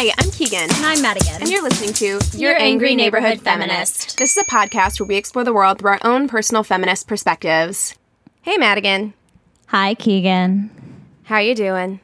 Hi, 0.00 0.14
I'm 0.16 0.30
Keegan. 0.30 0.70
And 0.76 0.86
I'm 0.86 1.02
Madigan. 1.02 1.40
And 1.40 1.50
you're 1.50 1.60
listening 1.60 1.92
to 1.94 2.20
Your 2.38 2.56
Angry 2.56 2.94
Neighborhood 2.94 3.40
Feminist. 3.40 4.16
This 4.16 4.36
is 4.36 4.38
a 4.40 4.48
podcast 4.48 5.00
where 5.00 5.08
we 5.08 5.16
explore 5.16 5.42
the 5.42 5.52
world 5.52 5.80
through 5.80 5.90
our 5.90 5.98
own 6.04 6.28
personal 6.28 6.62
feminist 6.62 7.08
perspectives. 7.08 7.96
Hey, 8.42 8.56
Madigan. 8.58 9.12
Hi, 9.66 9.94
Keegan. 9.94 10.70
How 11.24 11.34
are 11.34 11.42
you 11.42 11.56
doing? 11.56 11.98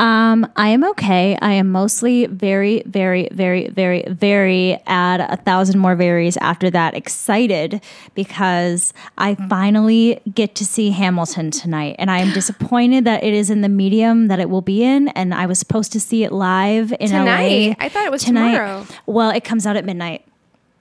Um, 0.00 0.46
I 0.54 0.68
am 0.68 0.84
okay. 0.90 1.36
I 1.42 1.54
am 1.54 1.72
mostly 1.72 2.26
very, 2.26 2.82
very, 2.86 3.28
very, 3.32 3.68
very, 3.68 4.04
very 4.08 4.78
add 4.86 5.20
a 5.20 5.36
thousand 5.36 5.80
more 5.80 5.96
varies 5.96 6.36
after 6.36 6.70
that 6.70 6.94
excited 6.94 7.82
because 8.14 8.92
I 9.16 9.34
finally 9.48 10.20
get 10.32 10.54
to 10.56 10.64
see 10.64 10.90
Hamilton 10.90 11.50
tonight. 11.50 11.96
And 11.98 12.12
I 12.12 12.18
am 12.18 12.32
disappointed 12.32 13.04
that 13.06 13.24
it 13.24 13.34
is 13.34 13.50
in 13.50 13.62
the 13.62 13.68
medium 13.68 14.28
that 14.28 14.38
it 14.38 14.48
will 14.48 14.62
be 14.62 14.84
in. 14.84 15.08
And 15.08 15.34
I 15.34 15.46
was 15.46 15.58
supposed 15.58 15.90
to 15.92 16.00
see 16.00 16.22
it 16.22 16.30
live 16.30 16.92
in 17.00 17.08
Tonight? 17.08 17.68
LA. 17.70 17.74
I 17.84 17.88
thought 17.88 18.04
it 18.06 18.12
was 18.12 18.22
tonight. 18.22 18.52
tomorrow. 18.52 18.86
Well, 19.06 19.30
it 19.30 19.42
comes 19.42 19.66
out 19.66 19.76
at 19.76 19.84
midnight. 19.84 20.27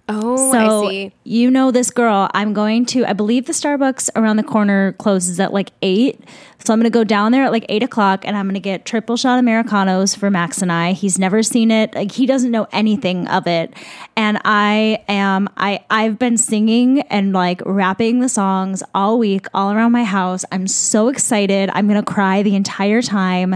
Oh, 0.09 0.51
So 0.51 0.85
I 0.87 0.89
see. 0.89 1.11
you 1.25 1.51
know 1.51 1.69
this 1.71 1.91
girl. 1.91 2.29
I'm 2.33 2.53
going 2.53 2.85
to. 2.87 3.05
I 3.05 3.11
believe 3.13 3.45
the 3.45 3.51
Starbucks 3.53 4.09
around 4.15 4.37
the 4.37 4.43
corner 4.43 4.93
closes 4.93 5.37
at 5.39 5.51
like 5.51 5.71
eight. 5.81 6.19
So 6.63 6.73
I'm 6.73 6.79
going 6.79 6.85
to 6.85 6.89
go 6.89 7.03
down 7.03 7.31
there 7.33 7.43
at 7.43 7.51
like 7.51 7.65
eight 7.69 7.83
o'clock, 7.83 8.25
and 8.25 8.35
I'm 8.37 8.45
going 8.45 8.53
to 8.55 8.59
get 8.61 8.85
triple 8.85 9.17
shot 9.17 9.37
americanos 9.39 10.15
for 10.15 10.29
Max 10.31 10.61
and 10.61 10.71
I. 10.71 10.93
He's 10.93 11.19
never 11.19 11.43
seen 11.43 11.71
it. 11.71 11.93
Like 11.93 12.11
he 12.13 12.25
doesn't 12.25 12.51
know 12.51 12.67
anything 12.71 13.27
of 13.27 13.47
it, 13.47 13.73
and 14.15 14.39
I 14.45 15.03
am. 15.09 15.49
I 15.57 15.83
I've 15.89 16.17
been 16.17 16.37
singing 16.37 17.01
and 17.01 17.33
like 17.33 17.61
rapping 17.65 18.19
the 18.21 18.29
songs 18.29 18.83
all 18.95 19.19
week, 19.19 19.47
all 19.53 19.71
around 19.71 19.91
my 19.91 20.03
house. 20.05 20.45
I'm 20.53 20.67
so 20.67 21.09
excited. 21.09 21.69
I'm 21.73 21.87
going 21.87 22.01
to 22.03 22.11
cry 22.11 22.43
the 22.43 22.55
entire 22.55 23.01
time. 23.01 23.55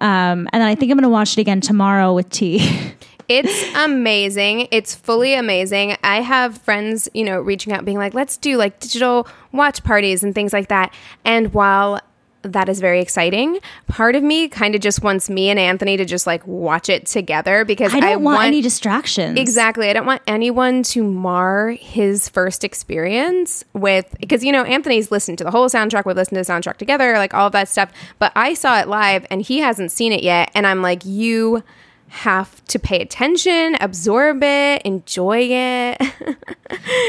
Um, 0.00 0.48
and 0.52 0.60
then 0.60 0.62
I 0.62 0.74
think 0.74 0.92
I'm 0.92 0.96
going 0.98 1.02
to 1.02 1.08
watch 1.08 1.32
it 1.36 1.40
again 1.40 1.60
tomorrow 1.60 2.14
with 2.14 2.28
tea. 2.30 2.60
It's 3.28 3.74
amazing. 3.76 4.68
It's 4.70 4.94
fully 4.94 5.34
amazing. 5.34 5.96
I 6.02 6.22
have 6.22 6.58
friends, 6.58 7.08
you 7.12 7.24
know, 7.24 7.40
reaching 7.40 7.72
out 7.72 7.84
being 7.84 7.98
like, 7.98 8.14
let's 8.14 8.36
do 8.36 8.56
like 8.56 8.80
digital 8.80 9.28
watch 9.52 9.84
parties 9.84 10.24
and 10.24 10.34
things 10.34 10.52
like 10.52 10.68
that. 10.68 10.94
And 11.24 11.52
while 11.52 12.00
that 12.42 12.68
is 12.68 12.80
very 12.80 13.00
exciting, 13.00 13.58
part 13.88 14.14
of 14.14 14.22
me 14.22 14.48
kind 14.48 14.74
of 14.74 14.80
just 14.80 15.02
wants 15.02 15.28
me 15.28 15.50
and 15.50 15.58
Anthony 15.58 15.96
to 15.96 16.04
just 16.04 16.26
like 16.26 16.46
watch 16.46 16.88
it 16.88 17.06
together 17.06 17.64
because 17.64 17.92
I 17.92 17.98
I, 17.98 18.00
don't 18.00 18.22
want, 18.22 18.44
any 18.44 18.62
distractions. 18.62 19.38
Exactly. 19.38 19.90
I 19.90 19.92
don't 19.92 20.06
want 20.06 20.22
anyone 20.26 20.82
to 20.84 21.02
mar 21.02 21.70
his 21.70 22.28
first 22.28 22.64
experience 22.64 23.64
with 23.72 24.14
because 24.20 24.44
you 24.44 24.52
know 24.52 24.64
Anthony's 24.64 25.10
listened 25.10 25.38
to 25.38 25.44
the 25.44 25.50
whole 25.50 25.68
soundtrack. 25.68 26.06
We've 26.06 26.16
listened 26.16 26.42
to 26.42 26.44
the 26.44 26.52
soundtrack 26.52 26.76
together, 26.76 27.14
like 27.14 27.34
all 27.34 27.48
of 27.48 27.52
that 27.52 27.68
stuff. 27.68 27.90
But 28.18 28.32
I 28.36 28.54
saw 28.54 28.78
it 28.80 28.88
live 28.88 29.26
and 29.30 29.42
he 29.42 29.58
hasn't 29.58 29.92
seen 29.92 30.12
it 30.12 30.22
yet, 30.22 30.50
and 30.54 30.66
I'm 30.66 30.80
like, 30.80 31.04
you 31.04 31.62
have 32.08 32.64
to 32.66 32.78
pay 32.78 33.00
attention, 33.00 33.76
absorb 33.80 34.42
it, 34.42 34.82
enjoy 34.82 35.48
it. 35.50 36.00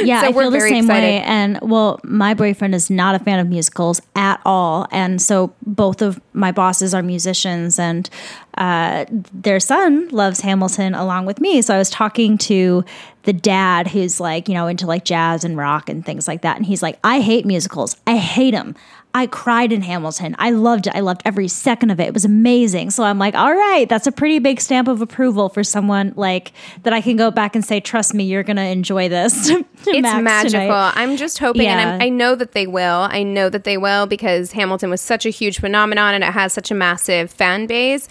Yeah, 0.02 0.22
So 0.22 0.28
I 0.28 0.32
feel 0.32 0.52
the 0.52 0.62
same 0.62 0.88
way. 0.88 1.22
And 1.22 1.60
well, 1.62 2.00
my 2.04 2.34
boyfriend 2.34 2.74
is 2.74 2.90
not 2.90 3.16
a 3.16 3.20
fan 3.20 3.40
of 3.40 3.48
musicals 3.50 4.02
at 4.16 4.40
all, 4.46 4.88
and 4.92 5.22
so 5.22 5.54
both 5.66 6.02
of 6.02 6.22
my 6.32 6.54
bosses 6.54 6.94
are 6.94 7.04
musicians, 7.04 7.78
and 7.78 8.10
uh, 8.58 9.04
their 9.10 9.60
son 9.60 10.08
loves 10.10 10.40
Hamilton 10.40 10.96
along 10.96 11.26
with 11.26 11.42
me. 11.42 11.62
So 11.62 11.76
I 11.76 11.78
was 11.78 11.90
talking 11.90 12.38
to 12.40 12.86
the 13.24 13.34
dad 13.34 13.88
who's 13.88 14.22
like, 14.22 14.48
you 14.48 14.54
know, 14.54 14.68
into 14.68 14.88
like 14.88 15.04
jazz 15.04 15.44
and 15.44 15.58
rock 15.58 15.90
and 15.90 16.06
things 16.06 16.26
like 16.26 16.42
that, 16.44 16.56
and 16.56 16.66
he's 16.66 16.82
like, 16.82 16.98
I 17.04 17.20
hate 17.20 17.46
musicals. 17.46 17.98
I 18.08 18.16
hate 18.16 18.52
them. 18.52 18.76
I 19.12 19.26
cried 19.26 19.74
in 19.74 19.82
Hamilton. 19.82 20.36
I 20.38 20.52
loved 20.52 20.86
it. 20.86 20.96
I 20.96 21.00
loved 21.00 21.24
every 21.26 21.48
second 21.48 21.90
of 21.90 22.00
it. 22.00 22.04
It 22.04 22.14
was 22.14 22.26
amazing. 22.26 22.92
So 22.92 23.04
I'm 23.04 23.18
like, 23.18 23.34
all 23.34 23.54
right, 23.56 23.90
that's 23.90 24.06
a 24.06 24.12
pretty 24.12 24.38
big 24.38 24.62
stamp 24.62 24.88
of 24.88 25.02
approval 25.02 25.50
for 25.50 25.64
someone 25.64 26.14
like 26.16 26.52
that 26.84 26.94
I 26.94 27.02
can 27.02 27.16
go 27.18 27.32
back 27.32 27.56
and 27.56 27.66
say, 27.66 27.80
trust 27.80 28.14
me, 28.14 28.26
you're 28.26 28.44
going 28.44 28.58
to 28.58 28.64
enjoy 28.64 29.10
this. 29.10 29.50
it's 29.50 30.02
Max 30.02 30.24
magical. 30.24 30.60
tonight. 30.60 30.94
I'm 30.96 31.18
just 31.18 31.40
hoping, 31.40 31.66
and 31.66 31.90
I'm, 31.90 32.02
I 32.02 32.10
know 32.10 32.36
that 32.36 32.52
they 32.52 32.68
will. 32.68 33.08
I 33.10 33.24
know 33.24 33.50
that 33.50 33.64
they 33.64 33.78
will 33.78 34.06
because 34.06 34.52
Hamilton 34.52 34.92
was 34.92 35.02
such 35.02 35.26
a 35.26 35.30
huge 35.30 35.60
phenomenon 35.60 36.14
and 36.14 36.24
it 36.24 36.32
has 36.32 36.54
such 36.54 36.70
a 36.70 36.76
massive 36.76 37.32
fan 37.32 37.66
base. 37.66 38.08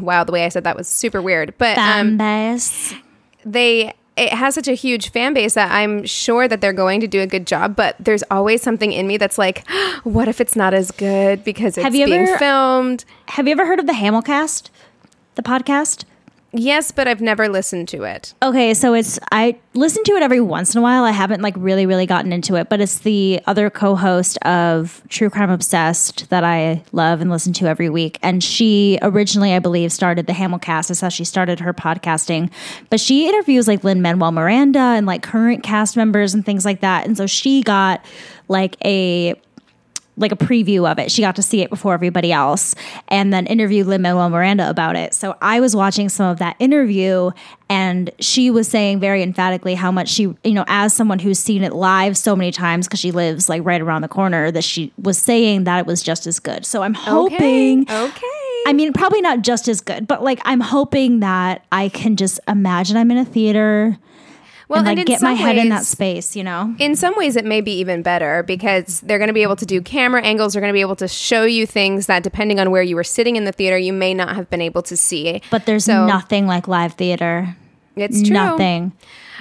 Wow, 0.00 0.24
the 0.24 0.32
way 0.32 0.44
I 0.44 0.48
said 0.48 0.64
that 0.64 0.76
was 0.76 0.88
super 0.88 1.22
weird. 1.22 1.54
But 1.56 1.78
um, 1.78 2.18
Fan 2.18 2.56
base. 2.56 2.94
they 3.44 3.92
it 4.16 4.32
has 4.32 4.54
such 4.54 4.68
a 4.68 4.74
huge 4.74 5.10
fan 5.10 5.32
base 5.34 5.54
that 5.54 5.72
I'm 5.72 6.04
sure 6.04 6.46
that 6.46 6.60
they're 6.60 6.72
going 6.72 7.00
to 7.00 7.06
do 7.06 7.20
a 7.20 7.26
good 7.26 7.46
job, 7.46 7.74
but 7.76 7.96
there's 7.98 8.22
always 8.30 8.60
something 8.62 8.92
in 8.92 9.06
me 9.06 9.16
that's 9.16 9.38
like, 9.38 9.66
what 10.04 10.28
if 10.28 10.40
it's 10.40 10.54
not 10.56 10.74
as 10.74 10.90
good 10.90 11.42
because 11.44 11.78
it's 11.78 11.84
Have 11.84 11.94
you 11.94 12.06
being 12.06 12.28
ever- 12.28 12.38
filmed? 12.38 13.04
Have 13.28 13.46
you 13.46 13.52
ever 13.52 13.66
heard 13.66 13.80
of 13.80 13.86
the 13.86 13.92
Hamilcast? 13.94 14.68
The 15.34 15.42
podcast? 15.42 16.04
Yes, 16.54 16.90
but 16.92 17.08
I've 17.08 17.22
never 17.22 17.48
listened 17.48 17.88
to 17.88 18.02
it. 18.02 18.34
Okay, 18.42 18.74
so 18.74 18.92
it's 18.92 19.18
I 19.30 19.58
listen 19.72 20.04
to 20.04 20.12
it 20.12 20.22
every 20.22 20.40
once 20.40 20.74
in 20.74 20.80
a 20.80 20.82
while. 20.82 21.04
I 21.04 21.10
haven't 21.10 21.40
like 21.40 21.54
really, 21.56 21.86
really 21.86 22.04
gotten 22.04 22.30
into 22.30 22.56
it, 22.56 22.68
but 22.68 22.78
it's 22.80 22.98
the 22.98 23.40
other 23.46 23.70
co-host 23.70 24.36
of 24.38 25.02
True 25.08 25.30
Crime 25.30 25.48
Obsessed 25.48 26.28
that 26.28 26.44
I 26.44 26.84
love 26.92 27.22
and 27.22 27.30
listen 27.30 27.54
to 27.54 27.66
every 27.66 27.88
week. 27.88 28.18
And 28.22 28.44
she 28.44 28.98
originally, 29.00 29.54
I 29.54 29.60
believe, 29.60 29.92
started 29.92 30.26
the 30.26 30.34
Hamilcast. 30.34 30.88
That's 30.88 31.00
how 31.00 31.08
she 31.08 31.24
started 31.24 31.58
her 31.60 31.72
podcasting. 31.72 32.50
But 32.90 33.00
she 33.00 33.28
interviews 33.28 33.66
like 33.66 33.82
Lin 33.82 34.02
Manuel 34.02 34.32
Miranda 34.32 34.78
and 34.78 35.06
like 35.06 35.22
current 35.22 35.62
cast 35.62 35.96
members 35.96 36.34
and 36.34 36.44
things 36.44 36.66
like 36.66 36.80
that. 36.80 37.06
And 37.06 37.16
so 37.16 37.26
she 37.26 37.62
got 37.62 38.04
like 38.48 38.76
a 38.84 39.40
like 40.16 40.32
a 40.32 40.36
preview 40.36 40.90
of 40.90 40.98
it. 40.98 41.10
She 41.10 41.22
got 41.22 41.36
to 41.36 41.42
see 41.42 41.62
it 41.62 41.70
before 41.70 41.94
everybody 41.94 42.32
else 42.32 42.74
and 43.08 43.32
then 43.32 43.46
interviewed 43.46 43.86
Lin 43.86 44.02
Manuel 44.02 44.28
Miranda 44.28 44.68
about 44.68 44.94
it. 44.94 45.14
So 45.14 45.36
I 45.40 45.60
was 45.60 45.74
watching 45.74 46.08
some 46.08 46.26
of 46.26 46.38
that 46.38 46.56
interview 46.58 47.30
and 47.70 48.10
she 48.18 48.50
was 48.50 48.68
saying 48.68 49.00
very 49.00 49.22
emphatically 49.22 49.74
how 49.74 49.90
much 49.90 50.08
she, 50.10 50.24
you 50.44 50.52
know, 50.52 50.64
as 50.68 50.92
someone 50.92 51.18
who's 51.18 51.38
seen 51.38 51.62
it 51.62 51.72
live 51.72 52.18
so 52.18 52.36
many 52.36 52.50
times 52.50 52.86
because 52.86 53.00
she 53.00 53.10
lives 53.10 53.48
like 53.48 53.64
right 53.64 53.80
around 53.80 54.02
the 54.02 54.08
corner, 54.08 54.50
that 54.50 54.64
she 54.64 54.92
was 55.00 55.16
saying 55.16 55.64
that 55.64 55.78
it 55.78 55.86
was 55.86 56.02
just 56.02 56.26
as 56.26 56.38
good. 56.38 56.66
So 56.66 56.82
I'm 56.82 56.94
hoping. 56.94 57.90
Okay. 57.90 58.26
I 58.66 58.72
mean, 58.74 58.92
probably 58.92 59.22
not 59.22 59.40
just 59.40 59.66
as 59.66 59.80
good, 59.80 60.06
but 60.06 60.22
like 60.22 60.40
I'm 60.44 60.60
hoping 60.60 61.20
that 61.20 61.64
I 61.72 61.88
can 61.88 62.16
just 62.16 62.38
imagine 62.46 62.96
I'm 62.96 63.10
in 63.10 63.16
a 63.16 63.24
theater 63.24 63.98
Well, 64.72 64.80
and 64.80 64.88
like 64.88 64.98
in 64.98 65.04
get 65.04 65.22
my 65.22 65.34
some 65.36 65.46
head 65.46 65.56
in 65.58 65.68
that 65.68 65.84
space, 65.84 66.34
you 66.34 66.42
know? 66.44 66.74
in 66.78 66.96
some 66.96 67.14
ways 67.16 67.36
it 67.36 67.44
may 67.44 67.60
be 67.60 67.72
even 67.78 68.02
better 68.02 68.42
because 68.42 69.00
they're 69.02 69.18
going 69.18 69.28
to 69.28 69.34
be 69.34 69.42
able 69.42 69.56
to 69.56 69.66
do 69.66 69.80
camera 69.80 70.22
angles 70.22 70.52
they're 70.54 70.60
going 70.62 70.72
to 70.72 70.76
be 70.76 70.80
able 70.80 70.96
to 70.96 71.08
show 71.08 71.44
you 71.44 71.66
things 71.66 72.06
that 72.06 72.22
depending 72.22 72.58
on 72.58 72.70
where 72.70 72.82
you 72.82 72.96
were 72.96 73.04
sitting 73.04 73.36
in 73.36 73.44
the 73.44 73.52
theater 73.52 73.76
you 73.78 73.92
may 73.92 74.12
not 74.14 74.34
have 74.34 74.48
been 74.50 74.60
able 74.62 74.82
to 74.82 74.96
see 74.96 75.40
But 75.50 75.66
there's 75.66 75.84
So- 75.84 76.06
nothing 76.06 76.46
like 76.46 76.66
live 76.68 76.94
theater. 76.94 77.54
it's 77.96 78.22
true 78.22 78.32
Nothing. 78.32 78.92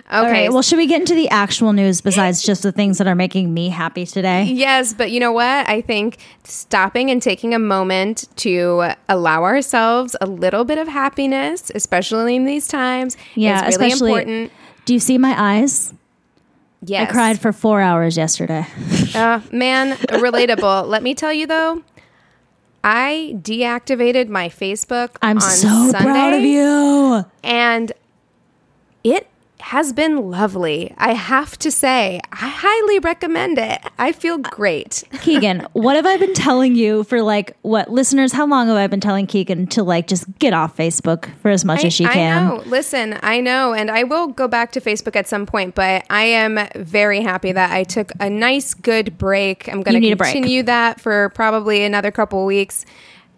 okay 0.07 0.17
All 0.17 0.23
right. 0.25 0.51
Well, 0.51 0.61
should 0.61 0.77
we 0.77 0.87
get 0.87 0.99
into 0.99 1.15
the 1.15 1.29
actual 1.29 1.71
news 1.71 2.01
besides 2.01 2.43
just 2.43 2.63
the 2.63 2.71
things 2.73 2.97
that 2.97 3.07
are 3.07 3.15
making 3.15 3.53
me 3.53 3.69
happy 3.69 4.05
today? 4.05 4.43
Yes, 4.43 4.93
but 4.93 5.09
you 5.11 5.19
know 5.21 5.31
what? 5.31 5.69
I 5.69 5.79
think 5.81 6.17
stopping 6.43 7.09
and 7.09 7.21
taking 7.21 7.53
a 7.53 7.59
moment 7.59 8.27
to 8.37 8.91
allow 9.07 9.43
ourselves 9.45 10.15
a 10.19 10.25
little 10.25 10.65
bit 10.65 10.77
of 10.77 10.89
happiness, 10.89 11.71
especially 11.73 12.35
in 12.35 12.43
these 12.43 12.67
times, 12.67 13.15
Yeah, 13.35 13.65
is 13.67 13.77
really 13.77 13.87
especially- 13.91 14.11
important. 14.11 14.51
Do 14.85 14.93
you 14.93 14.99
see 14.99 15.17
my 15.17 15.35
eyes? 15.37 15.93
Yes. 16.83 17.07
I 17.09 17.11
cried 17.11 17.39
for 17.39 17.51
four 17.53 17.81
hours 17.81 18.17
yesterday. 18.17 18.65
Uh, 19.13 19.41
man, 19.51 19.97
relatable. 19.97 20.87
Let 20.87 21.03
me 21.03 21.13
tell 21.13 21.33
you 21.33 21.45
though, 21.45 21.83
I 22.81 23.33
deactivated 23.41 24.29
my 24.29 24.47
Facebook 24.47 25.17
I'm 25.21 25.35
on 25.35 25.41
so 25.41 25.67
Sunday, 25.67 25.99
proud 25.99 26.33
of 26.33 26.41
you. 26.43 27.25
and 27.43 27.91
it 29.03 29.27
has 29.61 29.93
been 29.93 30.29
lovely. 30.29 30.93
I 30.97 31.13
have 31.13 31.57
to 31.59 31.71
say, 31.71 32.19
I 32.31 32.47
highly 32.47 32.99
recommend 32.99 33.57
it. 33.57 33.81
I 33.97 34.11
feel 34.11 34.37
great. 34.37 35.03
Keegan, 35.21 35.67
what 35.73 35.95
have 35.95 36.05
I 36.05 36.17
been 36.17 36.33
telling 36.33 36.75
you 36.75 37.03
for 37.03 37.21
like 37.21 37.55
what 37.61 37.89
listeners? 37.89 38.33
How 38.33 38.45
long 38.45 38.67
have 38.67 38.77
I 38.77 38.87
been 38.87 38.99
telling 38.99 39.27
Keegan 39.27 39.67
to 39.67 39.83
like 39.83 40.07
just 40.07 40.25
get 40.39 40.53
off 40.53 40.75
Facebook 40.75 41.33
for 41.39 41.49
as 41.49 41.63
much 41.63 41.85
as 41.85 41.93
she 41.93 42.05
can? 42.05 42.37
I 42.37 42.49
know. 42.49 42.63
Listen, 42.65 43.19
I 43.23 43.39
know, 43.39 43.73
and 43.73 43.89
I 43.89 44.03
will 44.03 44.27
go 44.27 44.47
back 44.47 44.71
to 44.73 44.81
Facebook 44.81 45.15
at 45.15 45.27
some 45.27 45.45
point, 45.45 45.75
but 45.75 46.05
I 46.09 46.23
am 46.23 46.59
very 46.75 47.21
happy 47.21 47.51
that 47.51 47.71
I 47.71 47.83
took 47.83 48.11
a 48.19 48.29
nice, 48.29 48.73
good 48.73 49.17
break. 49.17 49.67
I'm 49.67 49.83
going 49.83 50.01
to 50.01 50.15
continue 50.15 50.63
that 50.63 50.99
for 50.99 51.29
probably 51.29 51.83
another 51.83 52.11
couple 52.11 52.39
of 52.39 52.45
weeks. 52.45 52.85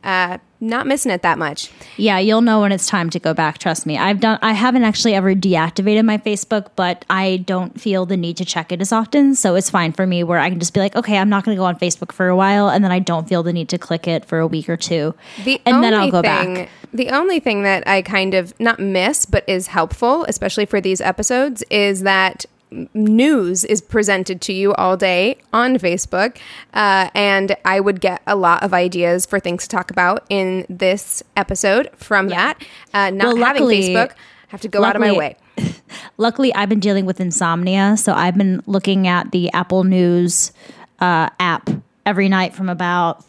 Uh, 0.03 0.37
not 0.59 0.87
missing 0.87 1.11
it 1.11 1.21
that 1.23 1.37
much. 1.37 1.71
Yeah, 1.97 2.19
you'll 2.19 2.41
know 2.41 2.61
when 2.61 2.71
it's 2.71 2.87
time 2.87 3.09
to 3.09 3.19
go 3.19 3.33
back. 3.33 3.57
Trust 3.57 3.85
me. 3.85 3.97
I've 3.97 4.19
done. 4.19 4.39
I 4.41 4.53
haven't 4.53 4.83
actually 4.83 5.13
ever 5.13 5.35
deactivated 5.35 6.05
my 6.05 6.17
Facebook, 6.17 6.67
but 6.75 7.03
I 7.09 7.37
don't 7.45 7.79
feel 7.79 8.05
the 8.05 8.15
need 8.15 8.37
to 8.37 8.45
check 8.45 8.71
it 8.71 8.79
as 8.79 8.91
often, 8.91 9.35
so 9.35 9.55
it's 9.55 9.69
fine 9.69 9.91
for 9.91 10.07
me. 10.07 10.23
Where 10.23 10.39
I 10.39 10.49
can 10.49 10.59
just 10.59 10.73
be 10.73 10.79
like, 10.79 10.95
okay, 10.95 11.17
I'm 11.17 11.29
not 11.29 11.43
going 11.43 11.55
to 11.55 11.59
go 11.59 11.65
on 11.65 11.77
Facebook 11.77 12.11
for 12.11 12.29
a 12.29 12.35
while, 12.35 12.69
and 12.69 12.83
then 12.83 12.91
I 12.91 12.99
don't 12.99 13.27
feel 13.27 13.43
the 13.43 13.53
need 13.53 13.69
to 13.69 13.77
click 13.77 14.07
it 14.07 14.23
for 14.25 14.39
a 14.39 14.47
week 14.47 14.69
or 14.69 14.77
two, 14.77 15.13
The 15.43 15.61
and 15.65 15.83
then 15.83 15.93
I'll 15.93 16.11
go 16.11 16.21
thing, 16.21 16.53
back. 16.55 16.69
The 16.93 17.09
only 17.09 17.39
thing 17.39 17.63
that 17.63 17.87
I 17.87 18.01
kind 18.01 18.33
of 18.33 18.57
not 18.59 18.79
miss, 18.79 19.25
but 19.25 19.43
is 19.47 19.67
helpful, 19.67 20.25
especially 20.25 20.65
for 20.65 20.79
these 20.79 21.01
episodes, 21.01 21.63
is 21.69 22.01
that 22.03 22.45
news 22.93 23.63
is 23.63 23.81
presented 23.81 24.41
to 24.41 24.53
you 24.53 24.73
all 24.75 24.97
day 24.97 25.37
on 25.51 25.77
Facebook, 25.77 26.37
uh, 26.73 27.09
and 27.13 27.55
I 27.65 27.79
would 27.79 28.01
get 28.01 28.21
a 28.27 28.35
lot 28.35 28.63
of 28.63 28.73
ideas 28.73 29.25
for 29.25 29.39
things 29.39 29.63
to 29.63 29.69
talk 29.69 29.91
about 29.91 30.25
in 30.29 30.65
this 30.69 31.23
episode 31.37 31.89
from 31.95 32.29
that. 32.29 32.61
Uh, 32.93 33.09
not 33.09 33.35
Well, 33.35 33.45
having 33.45 33.61
luckily- 33.63 33.81
Facebook, 33.89 34.11
have 34.49 34.61
to 34.61 34.67
go 34.67 34.83
out 34.83 34.95
of 34.95 35.01
my 35.01 35.11
way. 35.11 35.35
Luckily, 36.17 36.53
I've 36.53 36.69
been 36.69 36.79
dealing 36.79 37.05
with 37.05 37.19
insomnia, 37.19 37.95
so 37.97 38.13
I've 38.13 38.35
been 38.37 38.61
looking 38.65 39.07
at 39.07 39.31
the 39.31 39.51
Apple 39.51 39.83
News 39.83 40.51
uh, 40.99 41.29
app 41.39 41.69
every 42.05 42.27
night 42.29 42.53
from 42.55 42.69
about 42.69 43.23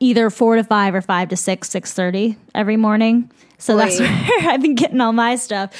either 0.00 0.30
four 0.30 0.56
to 0.56 0.62
five 0.64 0.94
or 0.94 1.02
five 1.02 1.28
to 1.30 1.36
six, 1.36 1.68
six 1.70 1.92
thirty 1.92 2.36
every 2.54 2.76
morning. 2.76 3.30
So 3.58 3.76
that's 3.76 3.98
where 4.00 4.48
I've 4.48 4.62
been 4.62 4.74
getting 4.76 5.00
all 5.00 5.12
my 5.12 5.34
stuff. 5.36 5.72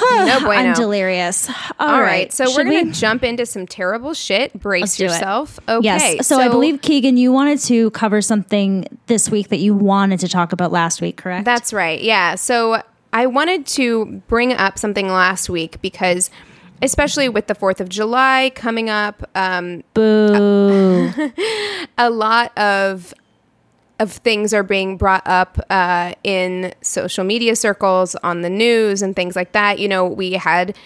No 0.00 0.40
bueno. 0.40 0.70
I'm 0.70 0.74
delirious. 0.74 1.48
All 1.78 2.00
right, 2.00 2.32
so 2.32 2.44
we're 2.54 2.64
gonna 2.64 2.84
we- 2.84 2.92
jump 2.92 3.24
into 3.24 3.46
some 3.46 3.66
terrible 3.66 4.14
shit. 4.14 4.52
Brace 4.58 4.82
Let's 4.82 5.00
yourself. 5.00 5.58
Okay. 5.68 5.84
Yes. 5.84 6.26
So, 6.26 6.38
I 6.38 6.48
believe 6.48 6.82
Keegan, 6.82 7.16
you 7.16 7.32
wanted 7.32 7.58
to 7.60 7.90
cover 7.90 8.20
something 8.20 8.86
this 9.06 9.30
week 9.30 9.48
that 9.48 9.58
you 9.58 9.74
wanted 9.74 10.20
to 10.20 10.28
talk 10.28 10.52
about 10.52 10.72
last 10.72 11.00
week, 11.00 11.16
correct? 11.16 11.44
That's 11.44 11.72
right. 11.72 12.00
Yeah. 12.00 12.34
So 12.34 12.82
I 13.12 13.26
wanted 13.26 13.66
to 13.66 14.22
bring 14.28 14.52
up 14.52 14.78
something 14.78 15.08
last 15.08 15.48
week 15.48 15.80
because, 15.80 16.30
especially 16.82 17.28
with 17.28 17.46
the 17.46 17.54
4th 17.54 17.80
of 17.80 17.88
July 17.88 18.52
coming 18.54 18.90
up, 18.90 19.28
um, 19.34 19.82
boo. 19.94 21.12
a 21.98 22.10
lot 22.10 22.56
of 22.58 23.14
of 23.98 24.12
things 24.12 24.54
are 24.54 24.62
being 24.62 24.96
brought 24.96 25.26
up 25.26 25.58
uh, 25.70 26.14
in 26.22 26.72
social 26.82 27.24
media 27.24 27.56
circles, 27.56 28.14
on 28.16 28.42
the 28.42 28.50
news, 28.50 29.02
and 29.02 29.16
things 29.16 29.34
like 29.34 29.52
that. 29.52 29.78
You 29.78 29.88
know, 29.88 30.06
we 30.06 30.32
had 30.32 30.76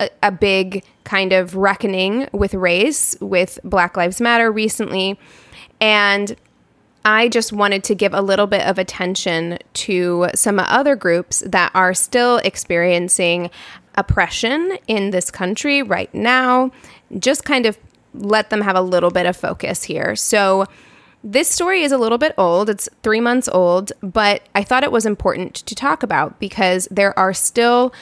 a, 0.00 0.08
a 0.22 0.30
big 0.32 0.84
kind 1.04 1.32
of 1.32 1.54
reckoning 1.54 2.28
with 2.32 2.54
race 2.54 3.16
with 3.20 3.58
Black 3.62 3.96
Lives 3.96 4.20
Matter 4.20 4.50
recently, 4.50 5.18
and 5.80 6.34
I 7.04 7.28
just 7.28 7.52
wanted 7.52 7.84
to 7.84 7.94
give 7.94 8.14
a 8.14 8.20
little 8.20 8.48
bit 8.48 8.66
of 8.66 8.78
attention 8.78 9.58
to 9.74 10.28
some 10.34 10.58
other 10.58 10.96
groups 10.96 11.40
that 11.46 11.70
are 11.74 11.94
still 11.94 12.38
experiencing 12.38 13.50
oppression 13.94 14.76
in 14.88 15.10
this 15.10 15.30
country 15.30 15.82
right 15.82 16.12
now. 16.12 16.72
Just 17.18 17.44
kind 17.44 17.64
of 17.64 17.78
let 18.12 18.50
them 18.50 18.60
have 18.60 18.76
a 18.76 18.80
little 18.80 19.10
bit 19.10 19.26
of 19.26 19.36
focus 19.36 19.84
here. 19.84 20.16
So, 20.16 20.66
this 21.26 21.48
story 21.48 21.82
is 21.82 21.90
a 21.90 21.98
little 21.98 22.18
bit 22.18 22.32
old. 22.38 22.70
It's 22.70 22.88
three 23.02 23.20
months 23.20 23.48
old, 23.48 23.92
but 24.00 24.42
I 24.54 24.62
thought 24.62 24.84
it 24.84 24.92
was 24.92 25.04
important 25.04 25.56
to 25.56 25.74
talk 25.74 26.04
about 26.04 26.38
because 26.38 26.86
there 26.88 27.18
are 27.18 27.34
still 27.34 27.92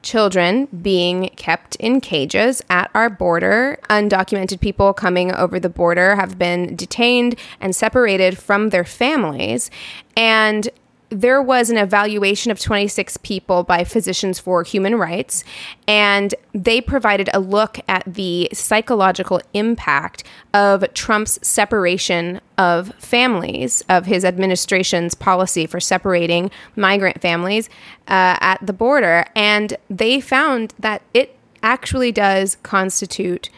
children 0.00 0.66
being 0.80 1.28
kept 1.36 1.76
in 1.76 2.00
cages 2.00 2.62
at 2.70 2.90
our 2.94 3.10
border. 3.10 3.78
Undocumented 3.90 4.60
people 4.60 4.94
coming 4.94 5.30
over 5.30 5.60
the 5.60 5.68
border 5.68 6.16
have 6.16 6.38
been 6.38 6.74
detained 6.74 7.38
and 7.60 7.76
separated 7.76 8.38
from 8.38 8.70
their 8.70 8.84
families. 8.84 9.70
And 10.16 10.66
there 11.10 11.42
was 11.42 11.70
an 11.70 11.76
evaluation 11.76 12.52
of 12.52 12.60
26 12.60 13.16
people 13.18 13.64
by 13.64 13.82
Physicians 13.82 14.38
for 14.38 14.62
Human 14.62 14.94
Rights, 14.94 15.42
and 15.86 16.34
they 16.54 16.80
provided 16.80 17.28
a 17.34 17.40
look 17.40 17.80
at 17.88 18.04
the 18.06 18.48
psychological 18.52 19.40
impact 19.52 20.22
of 20.54 20.84
Trump's 20.94 21.44
separation 21.46 22.40
of 22.56 22.94
families, 22.94 23.82
of 23.88 24.06
his 24.06 24.24
administration's 24.24 25.14
policy 25.14 25.66
for 25.66 25.80
separating 25.80 26.50
migrant 26.76 27.20
families 27.20 27.68
uh, 28.06 28.38
at 28.40 28.64
the 28.64 28.72
border. 28.72 29.26
And 29.34 29.76
they 29.88 30.20
found 30.20 30.74
that 30.78 31.02
it 31.12 31.36
actually 31.62 32.12
does 32.12 32.56
constitute 32.62 33.50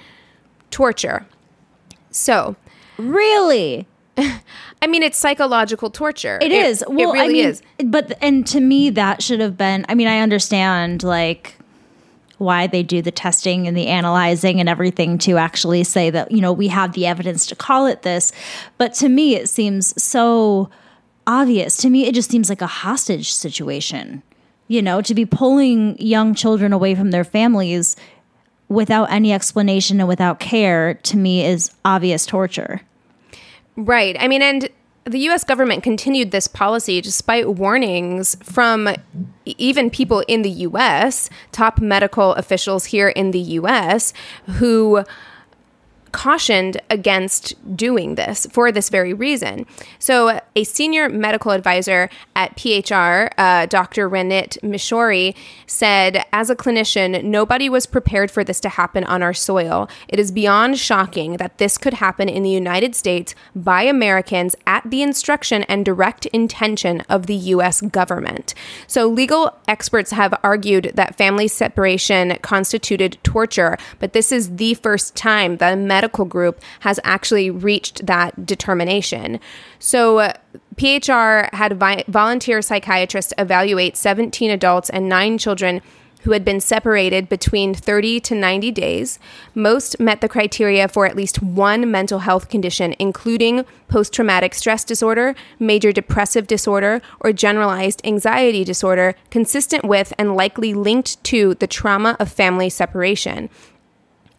torture. 0.71 1.27
So, 2.11 2.57
really? 2.97 3.87
I 4.83 4.87
mean, 4.87 5.03
it's 5.03 5.17
psychological 5.17 5.91
torture. 5.91 6.39
It 6.43 6.53
is. 6.53 6.85
Well, 6.87 6.99
it 6.99 7.13
really 7.13 7.21
I 7.21 7.29
mean, 7.29 7.47
is. 7.47 7.63
But 7.85 8.19
and 8.21 8.47
to 8.49 8.61
me, 8.61 8.91
that 8.91 9.23
should 9.23 9.41
have 9.41 9.57
been. 9.57 9.87
I 9.89 9.95
mean, 9.95 10.09
I 10.09 10.19
understand 10.19 11.03
like 11.03 11.57
why 12.39 12.67
they 12.67 12.83
do 12.83 13.01
the 13.01 13.11
testing 13.11 13.69
and 13.69 13.77
the 13.77 13.87
analyzing 13.87 14.59
and 14.59 14.69
everything 14.69 15.17
to 15.17 15.37
actually 15.37 15.85
say 15.85 16.11
that 16.11 16.33
you 16.33 16.41
know 16.41 16.53
we 16.53 16.69
have 16.69 16.93
the 16.93 17.07
evidence 17.07 17.47
to 17.47 17.57
call 17.57 17.87
it 17.87 18.03
this. 18.03 18.33
But 18.79 18.95
to 18.95 19.09
me, 19.09 19.37
it 19.37 19.49
seems 19.49 20.01
so 20.03 20.69
obvious. 21.27 21.77
To 21.79 21.91
me, 21.91 22.07
it 22.07 22.15
just 22.15 22.31
seems 22.31 22.49
like 22.49 22.63
a 22.63 22.67
hostage 22.67 23.33
situation. 23.33 24.23
You 24.69 24.83
know, 24.83 25.03
to 25.03 25.15
be 25.15 25.27
pulling 25.27 25.99
young 25.99 26.35
children 26.35 26.73
away 26.73 26.95
from 26.95 27.11
their 27.11 27.25
families 27.25 27.95
without 28.69 29.11
any 29.11 29.33
explanation 29.33 30.01
and 30.01 30.09
without 30.09 30.41
care 30.41 30.95
to 30.95 31.17
me 31.17 31.45
is 31.45 31.71
obvious 31.85 32.25
torture. 32.25 32.81
Right. 33.77 34.17
I 34.19 34.29
mean, 34.29 34.43
and 34.43 34.69
the 35.05 35.19
US 35.31 35.45
government 35.45 35.83
continued 35.83 36.31
this 36.31 36.47
policy 36.47 37.01
despite 37.01 37.55
warnings 37.55 38.37
from 38.43 38.89
even 39.45 39.91
people 39.91 40.21
in 40.29 40.43
the 40.43 40.51
US, 40.51 41.29
top 41.51 41.81
medical 41.81 42.35
officials 42.35 42.87
here 42.87 43.09
in 43.09 43.33
the 43.33 43.41
US, 43.41 44.13
who 44.47 45.05
cautioned 46.13 46.81
against 46.91 47.55
doing 47.77 48.15
this 48.15 48.47
for 48.53 48.71
this 48.71 48.89
very 48.91 49.13
reason. 49.13 49.67
So, 49.99 50.41
a 50.55 50.65
senior 50.65 51.09
medical 51.09 51.53
advisor 51.53 52.09
at 52.37 52.57
PHR, 52.57 53.31
uh, 53.39 53.67
Dr. 53.67 54.09
Ranit 54.09 54.59
Mishori, 54.63 55.35
said, 55.67 56.25
As 56.33 56.51
a 56.51 56.57
clinician, 56.57 57.25
nobody 57.25 57.69
was 57.69 57.87
prepared 57.87 58.31
for 58.31 58.45
this 58.45 58.61
to 58.61 58.69
happen 58.69 59.05
on 59.05 59.23
our 59.23 59.35
soil. 59.35 59.89
It 60.09 60.21
is 60.21 60.31
beyond 60.31 60.79
shocking 60.79 61.39
that 61.39 61.59
this 61.59 61.79
could 61.79 61.95
happen 61.95 62.29
in 62.29 62.43
the 62.43 62.51
United 62.51 62.95
States 62.95 63.35
by 63.57 63.83
Americans 63.83 64.55
at 64.67 64.89
the 64.89 65.03
instruction 65.03 65.65
and 65.65 65.85
direct 65.85 66.27
intention 66.27 67.01
of 67.09 67.27
the 67.27 67.35
U.S. 67.35 67.81
government. 67.81 68.55
So, 68.87 69.07
legal 69.09 69.57
experts 69.67 70.11
have 70.13 70.39
argued 70.45 70.93
that 70.95 71.17
family 71.17 71.49
separation 71.49 72.37
constituted 72.43 73.19
torture, 73.23 73.79
but 73.99 74.13
this 74.13 74.31
is 74.31 74.57
the 74.57 74.75
first 74.75 75.17
time 75.17 75.57
the 75.57 75.77
medical 75.77 76.02
group 76.09 76.61
has 76.81 76.99
actually 77.05 77.51
reached 77.51 78.07
that 78.07 78.47
determination. 78.47 79.41
So, 79.79 80.33
PHR 80.77 81.53
had 81.53 81.79
vi- 81.79 82.05
volunteer 82.09 82.63
psychiatrists 82.63 83.33
evaluate 83.39 83.97
17 83.97 84.51
adults 84.51 84.91
and 84.91 85.09
nine 85.09 85.39
children 85.39 85.83
who 86.23 86.33
had 86.33 86.45
been 86.45 86.61
separated 86.61 87.29
between 87.29 87.75
30 87.75 88.21
to 88.21 88.35
90 88.35 88.71
days. 88.71 89.19
Most 89.55 89.99
met 89.99 90.21
the 90.21 90.29
criteria 90.29 90.89
for 90.89 91.05
at 91.07 91.17
least 91.17 91.43
one 91.43 91.91
mental 91.91 92.21
health 92.21 92.49
condition, 92.49 92.95
including 92.99 93.65
post 93.89 94.13
traumatic 94.13 94.55
stress 94.55 94.85
disorder, 94.85 95.35
major 95.59 95.93
depressive 95.93 96.47
disorder, 96.47 97.03
or 97.21 97.33
generalized 97.33 98.01
anxiety 98.05 98.65
disorder, 98.65 99.15
consistent 99.31 99.85
with 99.85 100.13
and 100.19 100.37
likely 100.37 100.75
linked 100.75 101.23
to 101.25 101.55
the 101.55 101.67
trauma 101.67 102.17
of 102.21 102.31
family 102.31 102.69
separation. 102.69 103.51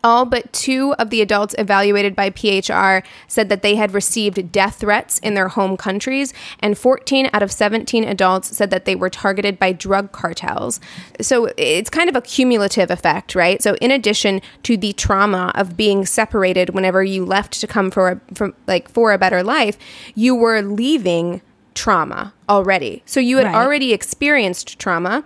All 0.03 0.25
but 0.25 0.51
two 0.51 0.93
of 0.99 1.09
the 1.09 1.21
adults 1.21 1.55
evaluated 1.57 2.15
by 2.15 2.29
PHR 2.29 3.03
said 3.27 3.47
that 3.49 3.61
they 3.61 3.75
had 3.75 3.93
received 3.93 4.51
death 4.51 4.75
threats 4.75 5.17
in 5.19 5.33
their 5.33 5.47
home 5.47 5.77
countries, 5.77 6.33
and 6.59 6.77
14 6.77 7.29
out 7.31 7.41
of 7.41 7.51
17 7.51 8.03
adults 8.03 8.55
said 8.55 8.69
that 8.69 8.85
they 8.85 8.95
were 8.95 9.09
targeted 9.09 9.57
by 9.57 9.71
drug 9.71 10.11
cartels. 10.11 10.79
So 11.21 11.49
it's 11.57 11.89
kind 11.89 12.09
of 12.09 12.15
a 12.15 12.21
cumulative 12.21 12.91
effect, 12.91 13.33
right? 13.33 13.61
So 13.61 13.75
in 13.75 13.91
addition 13.91 14.41
to 14.63 14.75
the 14.75 14.93
trauma 14.93 15.51
of 15.55 15.77
being 15.77 16.05
separated 16.05 16.71
whenever 16.71 17.03
you 17.03 17.23
left 17.25 17.59
to 17.61 17.67
come 17.67 17.89
for 17.89 18.09
a, 18.11 18.21
from 18.33 18.53
like 18.67 18.89
for 18.89 19.13
a 19.13 19.17
better 19.17 19.41
life, 19.41 19.77
you 20.15 20.35
were 20.35 20.61
leaving 20.61 21.41
trauma 21.75 22.33
already. 22.49 23.01
So 23.05 23.19
you 23.19 23.37
had 23.37 23.45
Right. 23.47 23.55
already 23.55 23.93
experienced 23.93 24.77
trauma. 24.79 25.23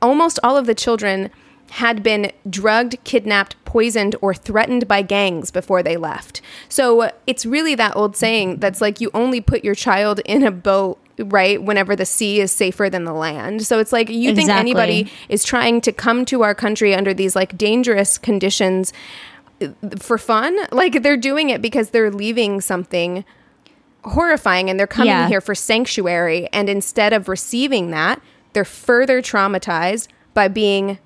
Almost 0.00 0.38
all 0.42 0.56
of 0.56 0.66
the 0.66 0.74
children 0.74 1.30
had 1.70 2.02
been 2.02 2.32
drugged, 2.48 2.96
kidnapped, 3.04 3.56
poisoned, 3.64 4.16
or 4.20 4.34
threatened 4.34 4.86
by 4.88 5.02
gangs 5.02 5.50
before 5.50 5.82
they 5.82 5.96
left. 5.96 6.40
So 6.68 7.10
it's 7.26 7.46
really 7.46 7.74
that 7.76 7.96
old 7.96 8.16
saying 8.16 8.58
that's 8.58 8.80
like 8.80 9.00
you 9.00 9.10
only 9.14 9.40
put 9.40 9.64
your 9.64 9.74
child 9.74 10.20
in 10.24 10.42
a 10.42 10.50
boat. 10.50 10.98
Right, 11.22 11.62
whenever 11.62 11.94
the 11.94 12.06
sea 12.06 12.40
is 12.40 12.50
safer 12.50 12.88
than 12.88 13.04
the 13.04 13.12
land. 13.12 13.66
So 13.66 13.78
it's 13.78 13.92
like 13.92 14.08
you 14.08 14.34
think 14.34 14.48
anybody 14.48 15.12
is 15.28 15.44
trying 15.44 15.82
to 15.82 15.92
come 15.92 16.24
to 16.24 16.40
our 16.42 16.54
country 16.54 16.94
under 16.94 17.12
these 17.12 17.36
like 17.36 17.58
dangerous 17.58 18.16
conditions 18.16 18.90
uh, 19.60 19.68
for 19.98 20.16
fun? 20.16 20.56
Like 20.72 21.02
they're 21.02 21.18
doing 21.18 21.50
it 21.50 21.60
because 21.60 21.90
they're 21.90 22.10
leaving 22.10 22.62
something 22.62 23.26
horrifying 24.04 24.70
and 24.70 24.78
they're 24.80 24.86
coming 24.86 25.08
Yeah. 25.08 25.28
here 25.28 25.42
for 25.42 25.54
sanctuary 25.54 26.48
and 26.54 26.70
instead 26.70 27.12
of 27.12 27.28
receiving 27.28 27.90
that 27.90 28.22
they're 28.54 28.64
further 28.64 29.20
traumatized 29.20 30.08
by 30.32 30.48
being 30.48 30.98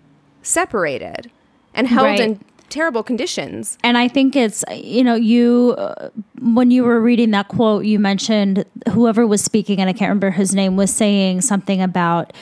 separated 0.45 1.31
and 1.75 1.89
held 1.89 2.07
Right. 2.07 2.21
in 2.21 2.41
terrible 2.71 3.03
conditions 3.03 3.79
And 3.85 3.97
I 3.99 4.09
think 4.09 4.35
it's, 4.35 4.65
you 4.73 5.05
know, 5.05 5.15
you, 5.15 5.75
uh, 5.79 6.09
when 6.41 6.71
you 6.71 6.83
were 6.85 7.01
reading 7.01 7.31
that 7.33 7.47
quote, 7.49 7.85
you 7.85 7.99
mentioned 8.01 8.65
whoever 8.91 9.27
was 9.27 9.43
speaking, 9.43 9.81
and 9.81 9.89
I 9.89 9.93
can't 9.93 10.09
remember 10.09 10.31
his 10.31 10.55
name, 10.55 10.75
was 10.77 10.93
saying 10.93 11.43
something 11.43 11.81
about, 11.83 12.33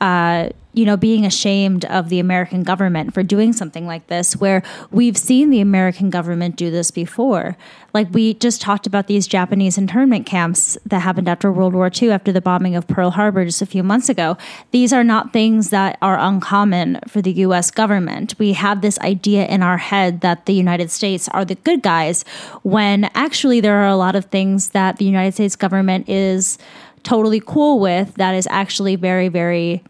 uh, 0.00 0.48
you 0.76 0.84
know, 0.84 0.96
being 0.96 1.24
ashamed 1.24 1.86
of 1.86 2.10
the 2.10 2.20
American 2.20 2.62
government 2.62 3.14
for 3.14 3.22
doing 3.22 3.54
something 3.54 3.86
like 3.86 4.06
this, 4.08 4.36
where 4.36 4.62
we've 4.90 5.16
seen 5.16 5.48
the 5.48 5.60
American 5.60 6.10
government 6.10 6.54
do 6.54 6.70
this 6.70 6.90
before. 6.90 7.56
Like 7.94 8.08
we 8.12 8.34
just 8.34 8.60
talked 8.60 8.86
about 8.86 9.06
these 9.06 9.26
Japanese 9.26 9.78
internment 9.78 10.26
camps 10.26 10.76
that 10.84 11.00
happened 11.00 11.30
after 11.30 11.50
World 11.50 11.72
War 11.72 11.90
II, 11.90 12.10
after 12.10 12.30
the 12.30 12.42
bombing 12.42 12.76
of 12.76 12.86
Pearl 12.86 13.12
Harbor 13.12 13.46
just 13.46 13.62
a 13.62 13.66
few 13.66 13.82
months 13.82 14.10
ago. 14.10 14.36
These 14.70 14.92
are 14.92 15.02
not 15.02 15.32
things 15.32 15.70
that 15.70 15.96
are 16.02 16.18
uncommon 16.18 17.00
for 17.08 17.22
the 17.22 17.32
US 17.32 17.70
government. 17.70 18.34
We 18.38 18.52
have 18.52 18.82
this 18.82 18.98
idea 18.98 19.46
in 19.46 19.62
our 19.62 19.78
head 19.78 20.20
that 20.20 20.44
the 20.44 20.52
United 20.52 20.90
States 20.90 21.26
are 21.28 21.46
the 21.46 21.54
good 21.54 21.80
guys, 21.80 22.22
when 22.64 23.04
actually 23.14 23.60
there 23.60 23.78
are 23.78 23.88
a 23.88 23.96
lot 23.96 24.14
of 24.14 24.26
things 24.26 24.70
that 24.70 24.98
the 24.98 25.06
United 25.06 25.32
States 25.32 25.56
government 25.56 26.06
is 26.06 26.58
totally 27.02 27.40
cool 27.40 27.80
with 27.80 28.12
that 28.16 28.34
is 28.34 28.46
actually 28.50 28.96
very, 28.96 29.28
very 29.28 29.82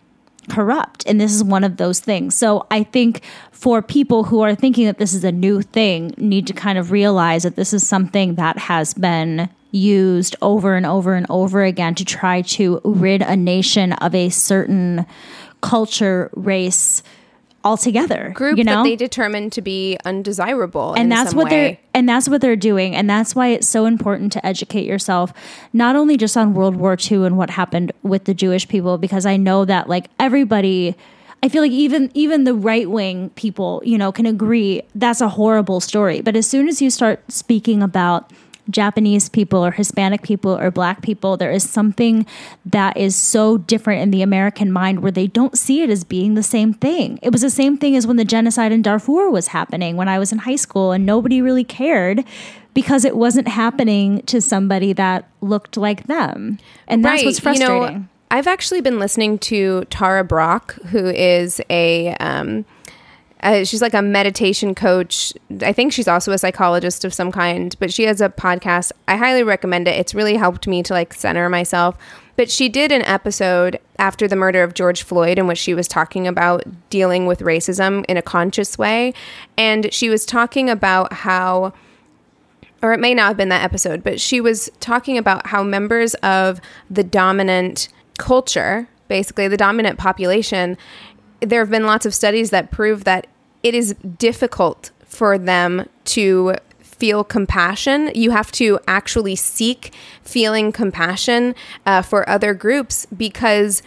corrupt. 0.48 1.04
And 1.06 1.20
this 1.20 1.34
is 1.34 1.42
one 1.44 1.64
of 1.64 1.76
those 1.76 2.00
things. 2.00 2.34
So 2.34 2.66
I 2.70 2.82
think 2.82 3.22
for 3.52 3.82
people 3.82 4.24
who 4.24 4.40
are 4.40 4.54
thinking 4.54 4.86
that 4.86 4.98
this 4.98 5.14
is 5.14 5.24
a 5.24 5.32
new 5.32 5.62
thing, 5.62 6.14
need 6.16 6.46
to 6.46 6.52
kind 6.52 6.78
of 6.78 6.90
realize 6.90 7.42
that 7.42 7.56
this 7.56 7.72
is 7.72 7.86
something 7.86 8.34
that 8.36 8.58
has 8.58 8.94
been 8.94 9.48
used 9.72 10.36
over 10.42 10.76
and 10.76 10.86
over 10.86 11.14
and 11.14 11.26
over 11.28 11.64
again 11.64 11.94
to 11.96 12.04
try 12.04 12.42
to 12.42 12.80
rid 12.84 13.22
a 13.22 13.36
nation 13.36 13.92
of 13.94 14.14
a 14.14 14.28
certain 14.28 15.04
culture, 15.60 16.30
race 16.34 17.02
altogether. 17.66 18.30
group 18.30 18.56
you 18.56 18.64
know? 18.64 18.76
that 18.76 18.82
they 18.84 18.96
determine 18.96 19.50
to 19.50 19.60
be 19.60 19.98
undesirable 20.04 20.94
in 20.94 21.02
and 21.02 21.12
that's 21.12 21.34
what 21.34 21.46
way. 21.46 21.50
they're 21.50 21.78
and 21.94 22.08
that's 22.08 22.28
what 22.28 22.40
they're 22.40 22.56
doing 22.56 22.94
and 22.94 23.10
that's 23.10 23.34
why 23.34 23.48
it's 23.48 23.68
so 23.68 23.86
important 23.86 24.32
to 24.32 24.44
educate 24.46 24.86
yourself 24.86 25.32
not 25.72 25.96
only 25.96 26.16
just 26.16 26.36
on 26.36 26.54
world 26.54 26.76
war 26.76 26.96
ii 27.10 27.24
and 27.24 27.36
what 27.36 27.50
happened 27.50 27.92
with 28.02 28.24
the 28.24 28.34
jewish 28.34 28.68
people 28.68 28.98
because 28.98 29.26
i 29.26 29.36
know 29.36 29.64
that 29.64 29.88
like 29.88 30.08
everybody 30.20 30.94
i 31.42 31.48
feel 31.48 31.62
like 31.62 31.72
even 31.72 32.10
even 32.14 32.44
the 32.44 32.54
right 32.54 32.88
wing 32.88 33.30
people 33.30 33.82
you 33.84 33.98
know 33.98 34.12
can 34.12 34.26
agree 34.26 34.80
that's 34.94 35.20
a 35.20 35.28
horrible 35.28 35.80
story 35.80 36.20
but 36.20 36.36
as 36.36 36.46
soon 36.46 36.68
as 36.68 36.80
you 36.80 36.88
start 36.88 37.20
speaking 37.30 37.82
about 37.82 38.30
Japanese 38.70 39.28
people 39.28 39.64
or 39.64 39.70
Hispanic 39.70 40.22
people 40.22 40.56
or 40.56 40.70
black 40.70 41.02
people, 41.02 41.36
there 41.36 41.50
is 41.50 41.68
something 41.68 42.26
that 42.64 42.96
is 42.96 43.14
so 43.14 43.58
different 43.58 44.02
in 44.02 44.10
the 44.10 44.22
American 44.22 44.72
mind 44.72 45.00
where 45.00 45.12
they 45.12 45.26
don't 45.26 45.56
see 45.56 45.82
it 45.82 45.90
as 45.90 46.04
being 46.04 46.34
the 46.34 46.42
same 46.42 46.74
thing. 46.74 47.18
It 47.22 47.30
was 47.30 47.42
the 47.42 47.50
same 47.50 47.76
thing 47.76 47.96
as 47.96 48.06
when 48.06 48.16
the 48.16 48.24
genocide 48.24 48.72
in 48.72 48.82
Darfur 48.82 49.30
was 49.30 49.48
happening 49.48 49.96
when 49.96 50.08
I 50.08 50.18
was 50.18 50.32
in 50.32 50.38
high 50.38 50.56
school 50.56 50.92
and 50.92 51.06
nobody 51.06 51.40
really 51.40 51.64
cared 51.64 52.24
because 52.74 53.04
it 53.04 53.16
wasn't 53.16 53.48
happening 53.48 54.20
to 54.22 54.40
somebody 54.40 54.92
that 54.92 55.28
looked 55.40 55.76
like 55.76 56.06
them. 56.08 56.58
And 56.86 57.04
that's 57.04 57.24
what's 57.24 57.40
frustrating. 57.40 57.74
You 57.74 58.00
know, 58.00 58.04
I've 58.30 58.46
actually 58.46 58.80
been 58.80 58.98
listening 58.98 59.38
to 59.38 59.84
Tara 59.88 60.24
Brach, 60.24 60.72
who 60.88 61.06
is 61.06 61.60
a 61.70 62.14
um, 62.16 62.66
uh, 63.42 63.64
she's 63.64 63.82
like 63.82 63.94
a 63.94 64.02
meditation 64.02 64.74
coach. 64.74 65.32
I 65.60 65.72
think 65.72 65.92
she's 65.92 66.08
also 66.08 66.32
a 66.32 66.38
psychologist 66.38 67.04
of 67.04 67.12
some 67.12 67.30
kind, 67.30 67.76
but 67.78 67.92
she 67.92 68.04
has 68.04 68.20
a 68.20 68.28
podcast. 68.28 68.92
I 69.06 69.16
highly 69.16 69.42
recommend 69.42 69.88
it. 69.88 69.98
It's 69.98 70.14
really 70.14 70.36
helped 70.36 70.66
me 70.66 70.82
to 70.84 70.92
like 70.92 71.12
center 71.12 71.48
myself. 71.48 71.96
But 72.36 72.50
she 72.50 72.68
did 72.68 72.92
an 72.92 73.02
episode 73.02 73.80
after 73.98 74.28
the 74.28 74.36
murder 74.36 74.62
of 74.62 74.74
George 74.74 75.02
Floyd 75.02 75.38
in 75.38 75.46
which 75.46 75.58
she 75.58 75.74
was 75.74 75.88
talking 75.88 76.26
about 76.26 76.64
dealing 76.90 77.26
with 77.26 77.40
racism 77.40 78.04
in 78.08 78.16
a 78.16 78.22
conscious 78.22 78.76
way. 78.76 79.14
And 79.56 79.92
she 79.92 80.08
was 80.08 80.26
talking 80.26 80.68
about 80.68 81.12
how 81.12 81.72
or 82.82 82.92
it 82.92 83.00
may 83.00 83.14
not 83.14 83.28
have 83.28 83.36
been 83.36 83.48
that 83.48 83.64
episode, 83.64 84.04
but 84.04 84.20
she 84.20 84.40
was 84.40 84.70
talking 84.80 85.16
about 85.16 85.46
how 85.46 85.62
members 85.62 86.14
of 86.16 86.60
the 86.90 87.02
dominant 87.02 87.88
culture, 88.18 88.86
basically 89.08 89.48
the 89.48 89.56
dominant 89.56 89.98
population, 89.98 90.76
there 91.40 91.60
have 91.60 91.70
been 91.70 91.84
lots 91.86 92.06
of 92.06 92.14
studies 92.14 92.50
that 92.50 92.70
prove 92.70 93.04
that 93.04 93.26
it 93.62 93.74
is 93.74 93.94
difficult 94.18 94.90
for 95.04 95.38
them 95.38 95.88
to 96.04 96.54
feel 96.80 97.24
compassion. 97.24 98.10
You 98.14 98.30
have 98.30 98.50
to 98.52 98.78
actually 98.88 99.36
seek 99.36 99.92
feeling 100.22 100.72
compassion 100.72 101.54
uh, 101.84 102.02
for 102.02 102.28
other 102.28 102.54
groups 102.54 103.06
because 103.06 103.82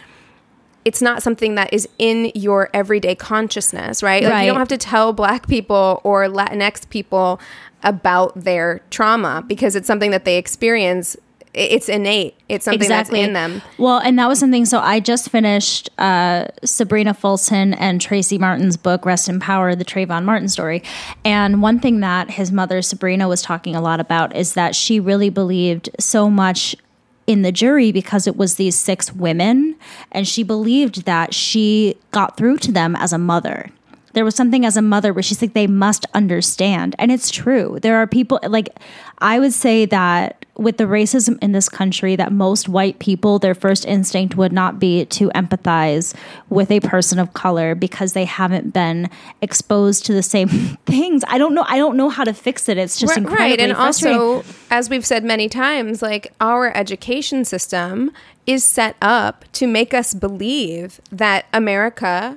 it's 0.84 1.02
not 1.02 1.22
something 1.22 1.56
that 1.56 1.72
is 1.72 1.88
in 1.98 2.32
your 2.34 2.70
everyday 2.72 3.14
consciousness, 3.14 4.02
right? 4.02 4.22
Like 4.22 4.32
Right. 4.32 4.42
you 4.44 4.50
don't 4.50 4.58
have 4.58 4.68
to 4.68 4.78
tell 4.78 5.12
black 5.12 5.46
people 5.46 6.00
or 6.04 6.24
Latinx 6.26 6.88
people 6.88 7.40
about 7.82 8.32
their 8.44 8.80
trauma 8.90 9.42
because 9.46 9.76
it's 9.76 9.86
something 9.86 10.10
that 10.10 10.24
they 10.24 10.38
experience. 10.38 11.16
It's 11.52 11.88
innate. 11.88 12.36
It's 12.48 12.64
something 12.64 12.88
that's 12.88 13.10
in 13.10 13.32
them. 13.32 13.60
Well, 13.76 13.98
and 13.98 14.18
that 14.18 14.28
was 14.28 14.38
something. 14.38 14.64
So 14.64 14.78
I 14.78 15.00
just 15.00 15.30
finished 15.30 15.90
uh, 15.98 16.46
Sabrina 16.64 17.12
Fulton 17.12 17.74
and 17.74 18.00
Tracy 18.00 18.38
Martin's 18.38 18.76
book, 18.76 19.04
Rest 19.04 19.28
in 19.28 19.40
Power, 19.40 19.74
the 19.74 19.84
Trayvon 19.84 20.24
Martin 20.24 20.48
story. 20.48 20.82
And 21.24 21.60
one 21.60 21.80
thing 21.80 22.00
that 22.00 22.30
his 22.30 22.52
mother, 22.52 22.82
Sabrina, 22.82 23.26
was 23.26 23.42
talking 23.42 23.74
a 23.74 23.80
lot 23.80 23.98
about 23.98 24.34
is 24.36 24.54
that 24.54 24.76
she 24.76 25.00
really 25.00 25.28
believed 25.28 25.90
so 25.98 26.30
much 26.30 26.76
in 27.26 27.42
the 27.42 27.52
jury 27.52 27.90
because 27.90 28.28
it 28.28 28.36
was 28.36 28.54
these 28.54 28.76
six 28.76 29.12
women. 29.12 29.76
And 30.12 30.28
she 30.28 30.44
believed 30.44 31.04
that 31.04 31.34
she 31.34 31.96
got 32.12 32.36
through 32.36 32.58
to 32.58 32.72
them 32.72 32.94
as 32.94 33.12
a 33.12 33.18
mother 33.18 33.70
there 34.12 34.24
was 34.24 34.34
something 34.34 34.64
as 34.64 34.76
a 34.76 34.82
mother 34.82 35.12
where 35.12 35.22
she's 35.22 35.40
like 35.40 35.54
they 35.54 35.66
must 35.66 36.06
understand. 36.14 36.96
And 36.98 37.10
it's 37.12 37.30
true. 37.30 37.78
There 37.80 37.96
are 37.96 38.06
people 38.06 38.40
like 38.48 38.68
i 39.18 39.38
would 39.38 39.52
say 39.52 39.84
that 39.86 40.44
with 40.56 40.76
the 40.78 40.84
racism 40.84 41.38
in 41.42 41.52
this 41.52 41.68
country 41.68 42.16
that 42.16 42.32
most 42.32 42.68
white 42.68 42.98
people 42.98 43.38
their 43.38 43.54
first 43.54 43.84
instinct 43.86 44.36
would 44.36 44.52
not 44.52 44.78
be 44.78 45.04
to 45.06 45.28
empathize 45.30 46.14
with 46.48 46.70
a 46.70 46.80
person 46.80 47.18
of 47.18 47.32
color 47.34 47.74
because 47.74 48.12
they 48.12 48.24
haven't 48.24 48.72
been 48.72 49.08
exposed 49.42 50.04
to 50.06 50.12
the 50.12 50.22
same 50.22 50.48
things. 50.86 51.22
I 51.28 51.38
don't 51.38 51.54
know 51.54 51.64
i 51.68 51.78
don't 51.78 51.96
know 51.96 52.08
how 52.08 52.24
to 52.24 52.34
fix 52.34 52.68
it. 52.68 52.78
It's 52.78 52.98
just 52.98 53.10
Right, 53.10 53.18
incredibly 53.18 53.64
and 53.64 53.72
also 53.74 54.44
as 54.70 54.90
we've 54.90 55.06
said 55.06 55.24
many 55.24 55.48
times 55.48 56.02
like 56.02 56.32
our 56.40 56.74
education 56.76 57.44
system 57.44 58.10
is 58.46 58.64
set 58.64 58.96
up 59.02 59.44
to 59.52 59.66
make 59.66 59.92
us 59.94 60.14
believe 60.14 61.00
that 61.12 61.44
america 61.52 62.36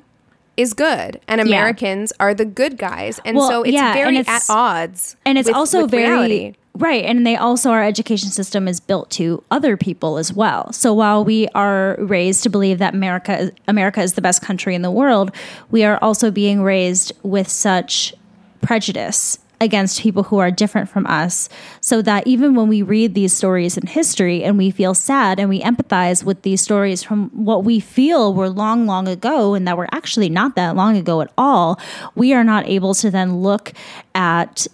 is 0.57 0.74
good 0.74 1.19
and 1.27 1.41
americans 1.41 2.13
are 2.19 2.33
the 2.33 2.45
good 2.45 2.77
guys 2.77 3.19
and 3.25 3.38
Well, 3.38 3.48
so 3.50 3.63
it's 3.63 3.74
yeah, 3.74 3.93
very 3.93 4.17
it's- 4.17 4.50
at 4.50 4.53
odds 4.53 5.15
and 5.25 5.38
it's 5.38 5.48
with- 5.48 5.55
also 5.55 5.81
with 5.83 5.91
very 5.91 6.07
reality. 6.10 6.53
right 6.75 7.03
and 7.05 7.25
they 7.25 7.36
also 7.36 7.72
our 7.72 7.83
education 7.83 8.29
system 8.29 8.67
is 8.67 8.79
built 8.79 9.10
to 9.12 9.43
other 9.50 9.75
people 9.77 10.17
as 10.17 10.31
well 10.31 10.72
so 10.72 10.93
while 10.93 11.24
we 11.25 11.48
are 11.55 11.95
raised 12.00 12.43
to 12.43 12.50
believe 12.50 12.77
that 12.79 12.93
america 12.93 13.51
america 13.67 14.01
is 14.01 14.13
the 14.13 14.22
best 14.22 14.41
country 14.43 14.75
in 14.75 14.83
the 14.83 14.91
world 14.91 15.31
we 15.72 15.83
are 15.83 15.98
also 16.03 16.29
being 16.29 16.62
raised 16.62 17.12
with 17.24 17.48
such 17.50 18.13
prejudice 18.62 19.39
against 19.62 20.01
people 20.01 20.24
who 20.24 20.39
are 20.39 20.51
different 20.51 20.89
from 20.89 21.05
us 21.07 21.48
so 21.79 22.01
that 22.01 22.25
even 22.27 22.55
when 22.55 22.67
we 22.67 22.81
read 22.81 23.13
these 23.13 23.36
stories 23.36 23.77
in 23.77 23.88
history 23.88 24.43
and 24.43 24.57
we 24.57 24.69
feel 24.69 24.93
sad 24.93 25.39
and 25.39 25.50
we 25.50 25.62
empathize 25.62 26.24
with 26.24 26.41
these 26.41 26.62
stories 26.62 27.01
from 27.03 27.29
what 27.29 27.63
we 27.63 27.79
feel 27.79 28.33
were 28.33 28.50
long 28.50 28.86
long 28.86 29.07
ago 29.07 29.53
and 29.53 29.67
that 29.67 29.77
were 29.77 29.88
actually 29.91 30.29
not 30.29 30.55
that 30.55 30.75
long 30.75 30.98
ago 30.98 31.22
at 31.22 31.31
all 31.38 31.79
we 32.15 32.33
are 32.33 32.43
not 32.43 32.67
able 32.67 32.93
to 32.93 33.10
then 33.10 33.38
look 33.38 33.74
at 34.15 34.67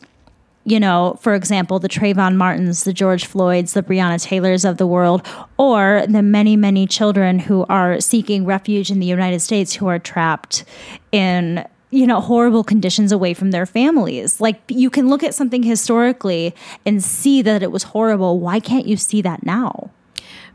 you 0.65 0.79
know, 0.79 1.17
for 1.21 1.33
example, 1.33 1.79
the 1.79 1.89
Trayvon 1.89 2.35
Martins, 2.35 2.83
the 2.83 2.93
George 2.93 3.25
Floyds, 3.25 3.73
the 3.73 3.81
Breonna 3.81 4.21
Taylors 4.21 4.65
of 4.65 4.77
the 4.77 4.85
world, 4.85 5.25
or 5.57 6.03
the 6.07 6.21
many, 6.21 6.55
many 6.55 6.85
children 6.85 7.39
who 7.39 7.65
are 7.69 7.99
seeking 7.99 8.45
refuge 8.45 8.91
in 8.91 8.99
the 8.99 9.07
United 9.07 9.39
States 9.39 9.73
who 9.73 9.87
are 9.87 9.97
trapped 9.97 10.63
in, 11.11 11.65
you 11.91 12.05
know, 12.05 12.21
horrible 12.21 12.63
conditions 12.63 13.11
away 13.11 13.33
from 13.33 13.51
their 13.51 13.65
families. 13.65 14.39
Like, 14.39 14.61
you 14.67 14.89
can 14.89 15.09
look 15.09 15.23
at 15.23 15.33
something 15.33 15.63
historically 15.63 16.53
and 16.85 17.03
see 17.03 17.41
that 17.41 17.63
it 17.63 17.71
was 17.71 17.83
horrible. 17.83 18.39
Why 18.39 18.59
can't 18.59 18.85
you 18.85 18.95
see 18.95 19.21
that 19.23 19.45
now? 19.45 19.89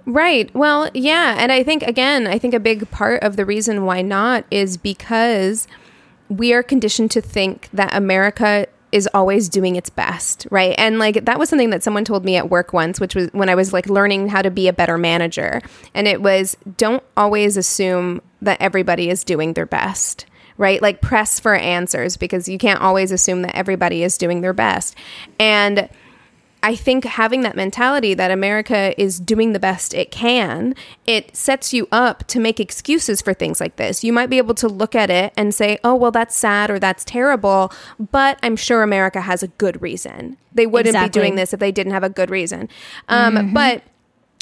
Right. 0.07 0.55
Well, 0.55 0.91
yeah. 0.95 1.37
And 1.39 1.51
I 1.51 1.63
think, 1.63 1.83
again, 1.83 2.27
I 2.27 2.39
think 2.39 2.55
a 2.55 2.61
big 2.61 2.91
part 2.91 3.23
of 3.23 3.37
the 3.37 3.45
reason 3.45 3.85
why 3.85 4.03
not 4.03 4.45
is 4.51 4.77
because 4.77 5.67
we 6.29 6.53
are 6.53 6.63
conditioned 6.63 7.11
to 7.13 7.21
think 7.21 7.69
that 7.73 7.95
America 7.95 8.67
is 8.93 9.09
always 9.13 9.49
doing 9.49 9.75
its 9.75 9.91
best, 9.91 10.47
right? 10.53 10.75
And 10.79 11.01
like 11.01 11.25
that 11.25 11.37
was 11.37 11.49
something 11.49 11.71
that 11.71 11.83
someone 11.83 12.05
told 12.05 12.25
me 12.25 12.37
at 12.37 12.49
work 12.49 12.73
once, 12.73 13.01
which 13.01 13.17
was 13.17 13.29
when 13.33 13.49
I 13.49 13.57
was 13.57 13.73
like 13.73 13.89
learning 13.89 14.29
how 14.29 14.41
to 14.41 14.53
be 14.53 14.69
a 14.69 14.73
better 14.73 14.97
manager. 14.97 15.63
And 15.95 16.07
it 16.07 16.23
was 16.23 16.57
don't 16.77 17.03
always 17.17 17.57
assume 17.57 18.23
that 18.41 18.61
everybody 18.61 19.11
is 19.11 19.25
doing 19.25 19.55
their 19.55 19.67
best. 19.67 20.27
Right? 20.57 20.81
Like 20.81 21.01
press 21.01 21.41
for 21.41 21.55
answers 21.55 22.17
because 22.17 22.49
you 22.49 22.59
can't 22.59 22.81
always 22.81 23.11
assume 23.11 23.43
that 23.43 23.57
everybody 23.57 24.03
is 24.05 24.17
doing 24.17 24.41
their 24.41 24.53
best. 24.53 24.97
And 25.39 25.89
I 26.63 26.75
think 26.77 27.05
having 27.05 27.43
that 27.43 27.57
mentality 27.57 28.15
that 28.15 28.31
America 28.31 28.99
is 28.99 29.21
doing 29.21 29.53
the 29.53 29.59
best 29.59 29.93
it 29.93 30.11
can, 30.11 30.75
it 31.07 31.37
sets 31.37 31.75
you 31.75 31.87
up 31.93 32.27
to 32.29 32.41
make 32.41 32.59
excuses 32.59 33.21
for 33.21 33.35
things 33.35 33.61
like 33.61 33.77
this. 33.77 34.03
You 34.03 34.15
might 34.15 34.31
be 34.31 34.39
able 34.39 34.55
to 34.55 34.69
look 34.69 34.95
at 34.95 35.11
it 35.11 35.35
and 35.37 35.55
say, 35.55 35.79
oh, 35.85 35.95
well, 35.95 36.11
that's 36.11 36.35
sad 36.35 36.71
or 36.71 36.79
that's 36.79 37.05
terrible, 37.05 37.71
but 37.99 38.39
I'm 38.43 38.57
sure 38.57 38.83
America 38.83 39.21
has 39.21 39.43
a 39.43 39.49
good 39.49 39.83
reason. 39.83 40.39
They 40.55 40.67
wouldn't 40.67 40.95
Exactly. 40.95 41.09
be 41.09 41.23
doing 41.27 41.35
this 41.35 41.53
if 41.53 41.61
they 41.61 41.71
didn't 41.71 41.93
have 41.93 42.05
a 42.05 42.09
good 42.09 42.31
reason. 42.31 42.71
Um, 43.09 43.53
But 43.53 43.83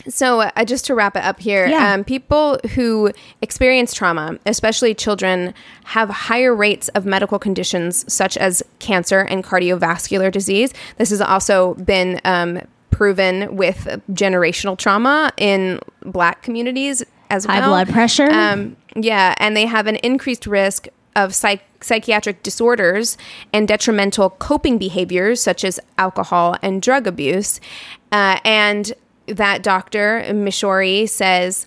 so, 0.08 0.40
uh, 0.40 0.64
just 0.64 0.84
to 0.87 0.94
wrap 0.94 1.16
it 1.16 1.22
up 1.22 1.38
here, 1.38 1.66
Yeah. 1.68 1.92
um, 1.94 2.02
people 2.04 2.58
who 2.75 3.12
experience 3.40 3.94
trauma, 3.94 4.37
especially 4.46 4.94
children, 4.94 5.54
have 5.84 6.08
higher 6.11 6.54
rates 6.54 6.88
of 6.88 7.04
medical 7.06 7.38
conditions 7.38 8.04
such 8.12 8.37
as 8.37 8.62
cancer 8.80 9.20
and 9.20 9.44
cardiovascular 9.44 10.32
disease. 10.32 10.72
This 10.99 11.11
has 11.11 11.20
also 11.20 11.75
been 11.75 12.20
um, 12.25 12.61
proven 12.90 13.54
with 13.56 14.00
generational 14.11 14.76
trauma 14.76 15.30
in 15.37 15.78
Black 16.04 16.42
communities 16.42 17.02
as 17.30 17.46
well 17.46 17.56
as 17.56 17.61
High 17.62 17.66
well. 17.68 17.84
blood 17.84 17.88
pressure. 17.90 18.30
Um, 18.30 18.76
yeah, 18.96 19.34
and 19.38 19.56
they 19.56 19.66
have 19.66 19.87
an 19.87 19.96
increased 19.96 20.46
risk 20.46 20.88
of 21.14 21.34
psych- 21.34 21.64
psychiatric 21.80 22.42
disorders 22.42 23.16
and 23.52 23.68
detrimental 23.68 24.30
coping 24.30 24.78
behaviors 24.78 25.40
such 25.42 25.62
as 25.64 25.78
alcohol 25.96 26.56
and 26.62 26.82
drug 26.82 27.06
abuse. 27.06 27.61
Uh, 28.11 28.38
and 28.44 28.92
that 29.34 29.62
doctor, 29.62 30.24
Mishori, 30.28 31.08
says 31.08 31.66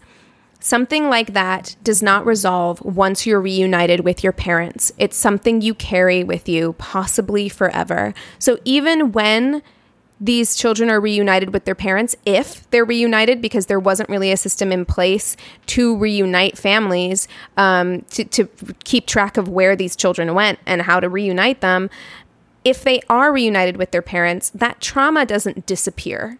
something 0.59 1.09
like 1.09 1.33
that 1.33 1.75
does 1.83 2.01
not 2.01 2.25
resolve 2.25 2.81
once 2.81 3.25
you're 3.25 3.41
reunited 3.41 3.99
with 4.01 4.23
your 4.23 4.33
parents. 4.33 4.91
It's 4.97 5.15
something 5.15 5.61
you 5.61 5.75
carry 5.75 6.23
with 6.23 6.49
you, 6.49 6.73
possibly 6.73 7.49
forever. 7.49 8.13
So 8.39 8.57
even 8.65 9.11
when 9.11 9.61
these 10.19 10.55
children 10.55 10.89
are 10.89 10.99
reunited 10.99 11.51
with 11.53 11.65
their 11.65 11.75
parents 11.75 12.15
if 12.25 12.69
they're 12.69 12.85
reunited 12.85 13.41
because 13.41 13.65
there 13.65 13.79
wasn't 13.79 14.09
really 14.09 14.31
a 14.31 14.37
system 14.37 14.71
in 14.71 14.85
place 14.85 15.35
to 15.65 15.97
reunite 15.97 16.57
families 16.57 17.27
um, 17.57 18.01
to, 18.03 18.23
to 18.23 18.47
keep 18.85 19.05
track 19.07 19.35
of 19.35 19.49
where 19.49 19.75
these 19.75 19.95
children 19.95 20.33
went 20.33 20.57
and 20.65 20.83
how 20.83 20.99
to 20.99 21.09
reunite 21.09 21.59
them 21.61 21.89
if 22.63 22.83
they 22.83 23.01
are 23.09 23.33
reunited 23.33 23.75
with 23.75 23.91
their 23.91 24.01
parents 24.01 24.49
that 24.51 24.79
trauma 24.79 25.25
doesn't 25.25 25.65
disappear 25.65 26.39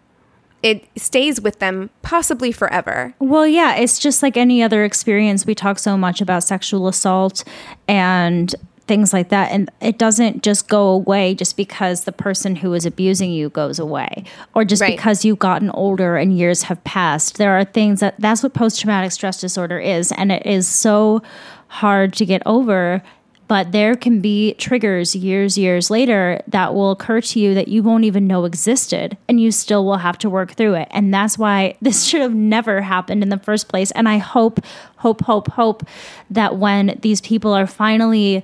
it 0.66 0.84
stays 0.98 1.40
with 1.40 1.60
them 1.60 1.90
possibly 2.02 2.52
forever 2.52 3.14
Well, 3.20 3.46
yeah, 3.48 3.76
it's 3.76 4.00
just 4.00 4.24
like 4.24 4.36
any 4.36 4.64
other 4.64 4.84
experience. 4.84 5.46
We 5.46 5.54
talk 5.56 5.78
so 5.80 5.96
much 5.96 6.22
about 6.22 6.44
sexual 6.44 6.88
assault 6.88 7.44
and 7.88 8.54
things 8.88 9.14
like 9.14 9.30
that. 9.30 9.52
And 9.52 9.70
it 9.82 9.98
doesn't 9.98 10.44
just 10.44 10.68
go 10.68 10.90
away 10.90 11.34
just 11.34 11.58
because 11.58 12.04
the 12.04 12.12
person 12.12 12.56
who 12.58 12.74
is 12.74 12.86
abusing 12.86 13.32
you 13.32 13.50
goes 13.50 13.80
away 13.80 14.24
or 14.54 14.64
just 14.66 14.82
Right. 14.82 14.96
because 14.96 15.26
you've 15.26 15.40
gotten 15.40 15.70
older 15.72 16.18
and 16.18 16.38
years 16.38 16.64
have 16.64 16.84
passed. 16.84 17.38
There 17.38 17.58
are 17.58 17.64
things 17.64 18.00
that 18.02 18.16
that's 18.20 18.44
what 18.44 18.54
post 18.54 18.80
traumatic 18.80 19.12
stress 19.12 19.40
disorder 19.42 19.80
is. 19.80 20.12
And 20.12 20.32
it 20.32 20.46
is 20.46 20.68
so 20.68 21.22
hard 21.68 22.14
to 22.14 22.26
get 22.26 22.42
over. 22.46 23.02
But 23.48 23.72
there 23.72 23.96
can 23.96 24.22
be 24.22 24.56
triggers 24.56 25.16
years, 25.16 25.58
years 25.58 25.92
later 25.92 26.42
that 26.48 26.74
will 26.74 26.92
occur 26.92 27.22
to 27.22 27.40
you 27.40 27.54
that 27.54 27.68
you 27.68 27.84
won't 27.84 28.04
even 28.04 28.28
know 28.28 28.46
existed, 28.46 29.18
and 29.30 29.40
you 29.40 29.52
still 29.52 29.86
will 29.86 29.98
have 29.98 30.18
to 30.20 30.30
work 30.30 30.54
through 30.54 30.76
it. 30.76 30.88
And 30.92 31.14
that's 31.14 31.38
why 31.38 31.76
this 31.82 32.06
should 32.06 32.22
have 32.22 32.34
never 32.34 32.82
happened 32.82 33.24
in 33.24 33.30
the 33.30 33.40
first 33.40 33.68
place. 33.68 33.92
And 33.92 34.10
I 34.10 34.18
hope, 34.18 34.60
hope, 34.98 35.22
hope, 35.22 35.50
hope 35.50 35.84
that 36.30 36.58
when 36.58 36.98
these 37.02 37.22
people 37.22 37.54
are 37.54 37.68
finally 37.68 38.44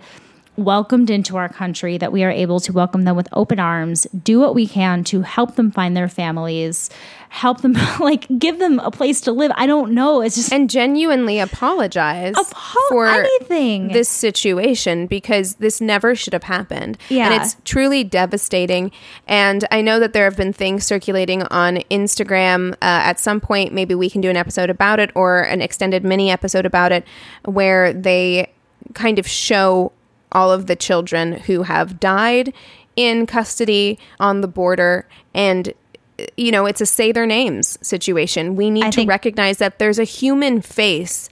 welcomed 0.62 1.10
into 1.10 1.38
our 1.38 1.50
country, 1.50 1.98
that 1.98 2.12
we 2.12 2.24
are 2.24 2.32
able 2.32 2.60
to 2.62 2.72
welcome 2.74 3.04
them 3.04 3.16
with 3.16 3.28
open 3.34 3.60
arms, 3.60 4.08
do 4.24 4.40
what 4.40 4.56
we 4.56 4.68
can 4.68 5.04
to 5.06 5.22
help 5.22 5.56
them 5.56 5.72
find 5.72 5.96
their 5.98 6.08
families, 6.08 6.90
help 7.30 7.62
them, 7.62 7.74
like, 8.00 8.28
give 8.38 8.60
them 8.60 8.80
a 8.80 8.92
place 8.92 9.22
to 9.22 9.32
live. 9.32 9.52
I 9.56 9.66
don't 9.66 9.94
know. 9.94 10.22
It's 10.22 10.36
just 10.36 10.52
and 10.52 10.70
genuinely 10.70 11.40
apologize 11.40 12.36
Apo- 12.36 12.80
for 12.90 13.08
anything. 13.08 13.90
this 13.90 14.10
situation 14.10 15.08
because 15.08 15.56
this 15.56 15.82
never 15.82 16.14
should 16.16 16.34
have 16.34 16.44
happened. 16.44 16.98
Yeah. 17.10 17.32
And 17.32 17.42
it's 17.42 17.56
truly 17.66 18.04
devastating. 18.04 18.92
And 19.28 19.66
I 19.72 19.82
know 19.82 20.00
that 20.00 20.14
there 20.14 20.26
have 20.26 20.38
been 20.38 20.54
things 20.54 20.86
circulating 20.86 21.44
on 21.44 21.78
Instagram. 21.90 22.74
Uh, 22.74 22.76
at 22.82 23.20
some 23.20 23.40
point, 23.40 23.74
maybe 23.74 23.96
we 23.96 24.10
can 24.10 24.22
do 24.22 24.30
an 24.30 24.38
episode 24.38 24.70
about 24.70 25.00
it 25.00 25.12
or 25.16 25.42
an 25.42 25.62
extended 25.62 26.04
mini 26.04 26.30
episode 26.30 26.66
about 26.66 26.92
it 26.92 27.06
where 27.46 27.94
they 27.94 28.52
kind 28.94 29.20
of 29.20 29.28
show 29.28 29.92
all 30.32 30.52
of 30.52 30.68
the 30.68 30.76
children 30.76 31.34
who 31.34 31.64
have 31.64 32.00
died 32.00 32.54
in 32.96 33.26
custody 33.26 33.98
on 34.20 34.42
the 34.42 34.48
border 34.48 35.08
and 35.34 35.74
you 36.38 36.52
know 36.52 36.66
it's 36.66 36.82
a 36.82 36.86
say 36.86 37.12
their 37.12 37.26
names 37.26 37.78
situation 37.82 38.56
we 38.56 38.70
need 38.70 38.84
I 38.84 38.90
to 38.92 39.06
recognize 39.06 39.58
that 39.58 39.80
there's 39.80 39.98
a 39.98 40.04
human 40.04 40.62
face 40.62 41.30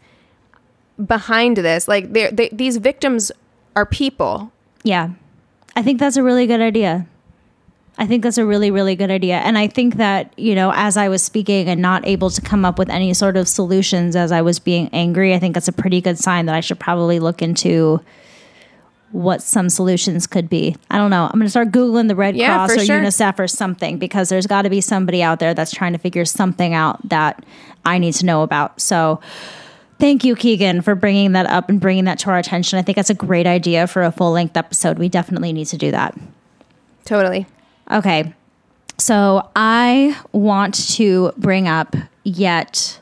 behind 1.06 1.58
this 1.58 1.88
like 1.88 2.12
they're, 2.14 2.32
they, 2.32 2.50
these 2.50 2.78
victims 2.78 3.32
are 3.76 3.86
people 3.86 4.52
Yeah. 4.84 5.12
I 5.76 5.84
think 5.84 6.00
that's 6.00 6.18
a 6.18 6.24
really 6.24 6.48
good 6.48 6.62
idea. 6.62 7.08
I 7.98 8.08
think 8.08 8.24
that's 8.24 8.38
a 8.38 8.46
really, 8.46 8.72
really 8.72 8.96
good 8.96 9.12
idea. 9.12 9.38
And 9.38 9.58
I 9.58 9.68
think 9.68 9.96
that, 9.96 10.34
you 10.38 10.56
know, 10.56 10.72
as 10.74 10.96
I 10.96 11.10
was 11.10 11.22
speaking 11.22 11.68
and 11.68 11.82
not 11.82 12.08
able 12.08 12.30
to 12.30 12.42
come 12.42 12.64
up 12.64 12.80
with 12.80 12.90
any 12.90 13.14
sort 13.14 13.36
of 13.36 13.48
solutions 13.48 14.16
as 14.16 14.32
I 14.32 14.42
was 14.42 14.58
being 14.58 14.90
angry, 14.94 15.34
I 15.34 15.40
think 15.40 15.54
that's 15.54 15.68
a 15.68 15.74
pretty 15.74 16.00
good 16.00 16.18
sign 16.18 16.46
that 16.46 16.56
I 16.56 16.62
should 16.62 16.80
probably 16.80 17.20
look 17.20 17.42
into 17.42 18.02
what 19.12 19.42
some 19.42 19.70
solutions 19.70 20.28
could 20.28 20.50
be. 20.50 20.76
I 20.90 20.98
don't 20.98 21.10
know. 21.10 21.26
I'm 21.26 21.32
going 21.32 21.46
to 21.46 21.50
start 21.50 21.72
Googling 21.72 22.08
the 22.08 22.16
Red 22.16 22.36
Yeah, 22.36 22.56
Cross 22.68 22.78
or 22.78 22.86
sure. 22.86 23.00
UNICEF 23.00 23.40
or 23.40 23.48
something 23.48 23.98
because 23.98 24.30
there's 24.30 24.48
got 24.48 24.64
to 24.64 24.70
be 24.70 24.82
somebody 24.82 25.24
out 25.24 25.40
there 25.40 25.54
that's 25.54 25.72
trying 25.72 25.94
to 25.94 26.00
figure 26.00 26.26
something 26.26 26.74
out 26.74 27.08
that 27.10 27.44
I 27.86 27.98
need 27.98 28.14
to 28.16 28.26
know 28.26 28.44
about. 28.44 28.80
So, 28.82 29.20
Thank 30.00 30.24
you, 30.24 30.34
Keegan, 30.34 30.82
for 30.82 30.96
bringing 30.96 31.34
that 31.34 31.46
up 31.48 31.68
and 31.68 31.82
bringing 31.82 32.06
that 32.06 32.20
to 32.20 32.30
our 32.30 32.38
attention. 32.38 32.80
I 32.80 32.84
think 32.84 32.96
that's 32.96 33.10
a 33.10 33.14
great 33.14 33.46
idea 33.46 33.86
for 33.86 34.02
a 34.02 34.14
full 34.14 34.32
length 34.32 34.56
episode. 34.56 34.98
We 34.98 35.10
definitely 35.10 35.52
need 35.52 35.66
to 35.68 35.78
do 35.78 35.92
that. 35.92 36.18
totally 37.04 37.46
Okay. 37.92 38.34
So 38.98 39.50
I 39.56 40.18
want 40.32 40.90
to 40.96 41.34
bring 41.38 41.68
up 41.68 41.96
yet 42.24 43.00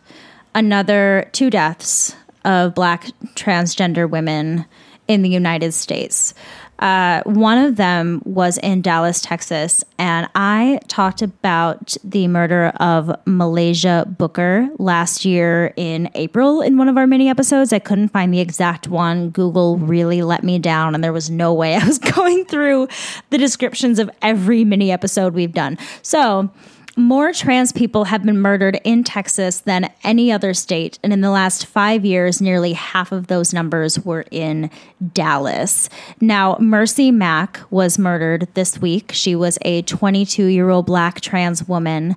another 0.55 1.29
two 1.33 1.49
deaths 1.51 2.15
of 2.45 2.73
black 2.73 3.07
transgender 3.35 4.09
women 4.09 4.65
in 5.07 5.21
the 5.21 5.29
United 5.29 5.73
States. 5.73 6.33
Uh, 6.79 7.23
one 7.25 7.57
of 7.57 7.75
them 7.75 8.21
was 8.23 8.59
in 8.59 8.81
Dallas, 8.81 9.19
Texas, 9.19 9.83
and 9.97 10.29
I 10.35 10.79
talked 10.87 11.23
about 11.23 11.97
the 12.03 12.27
murder 12.27 12.67
of 12.79 13.07
Muhlaysia 13.25 14.15
Booker 14.17 14.69
last 14.77 15.25
year 15.25 15.73
in 15.75 16.07
April 16.13 16.61
in 16.61 16.77
one 16.77 16.87
of 16.87 16.95
our 16.95 17.07
mini 17.07 17.29
episodes. 17.29 17.73
I 17.73 17.79
couldn't 17.79 18.09
find 18.09 18.31
the 18.31 18.39
exact 18.39 18.87
one. 18.87 19.31
Google 19.31 19.77
really 19.77 20.21
let 20.21 20.43
me 20.43 20.59
down, 20.59 20.93
and 20.93 21.03
there 21.03 21.13
was 21.13 21.31
no 21.31 21.51
way 21.51 21.75
I 21.75 21.83
was 21.83 21.97
going 22.15 22.45
through 22.45 22.89
the 23.31 23.39
descriptions 23.39 23.97
of 23.97 24.11
every 24.21 24.63
mini 24.63 24.91
episode 24.91 25.33
we've 25.33 25.53
done. 25.53 25.79
So, 26.03 26.51
more 26.97 27.31
trans 27.31 27.71
people 27.71 28.05
have 28.05 28.23
been 28.23 28.39
murdered 28.39 28.79
in 28.83 29.03
Texas 29.03 29.59
than 29.59 29.91
any 30.03 30.31
other 30.31 30.53
state. 30.53 30.97
And 31.03 31.13
in 31.13 31.21
the 31.21 31.29
last 31.29 31.65
five 31.65 32.03
years, 32.03 32.41
nearly 32.41 32.73
half 32.73 33.11
of 33.11 33.27
those 33.27 33.53
numbers 33.53 33.99
were 33.99 34.25
in 34.31 34.71
Dallas. 35.13 35.89
Now, 36.19 36.57
Merci 36.59 37.11
Mack 37.11 37.59
was 37.69 37.99
murdered 37.99 38.47
this 38.55 38.79
week. 38.81 39.11
She 39.13 39.35
was 39.35 39.59
a 39.61 39.83
22 39.83 40.45
year 40.45 40.69
old 40.69 40.87
black 40.87 41.21
trans 41.21 41.67
woman. 41.67 42.15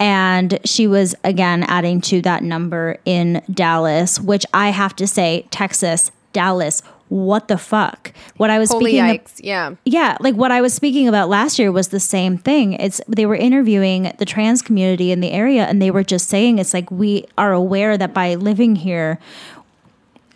And 0.00 0.58
she 0.64 0.86
was, 0.86 1.14
again, 1.22 1.62
adding 1.62 2.00
to 2.02 2.20
that 2.22 2.42
number 2.42 2.98
in 3.04 3.42
Dallas, 3.50 4.20
which 4.20 4.44
I 4.52 4.70
have 4.70 4.96
to 4.96 5.06
say, 5.06 5.46
Texas, 5.50 6.10
Dallas, 6.32 6.82
what 7.08 7.48
the 7.48 7.58
fuck? 7.58 8.12
What 8.36 8.50
I 8.50 8.58
was 8.58 8.70
holy 8.70 8.92
speaking 8.92 9.20
of, 9.20 9.40
yeah 9.40 9.74
yeah, 9.84 10.16
like 10.20 10.34
what 10.34 10.50
I 10.50 10.60
was 10.60 10.74
speaking 10.74 11.08
about 11.08 11.28
last 11.28 11.58
year 11.58 11.70
was 11.70 11.88
the 11.88 12.00
same 12.00 12.36
thing. 12.38 12.74
It's 12.74 13.00
they 13.08 13.26
were 13.26 13.36
interviewing 13.36 14.12
the 14.18 14.24
trans 14.24 14.62
community 14.62 15.12
in 15.12 15.20
the 15.20 15.30
area 15.30 15.64
and 15.64 15.80
they 15.80 15.90
were 15.90 16.04
just 16.04 16.28
saying 16.28 16.58
it's 16.58 16.74
like 16.74 16.90
we 16.90 17.26
are 17.38 17.52
aware 17.52 17.96
that 17.96 18.12
by 18.12 18.34
living 18.34 18.76
here 18.76 19.18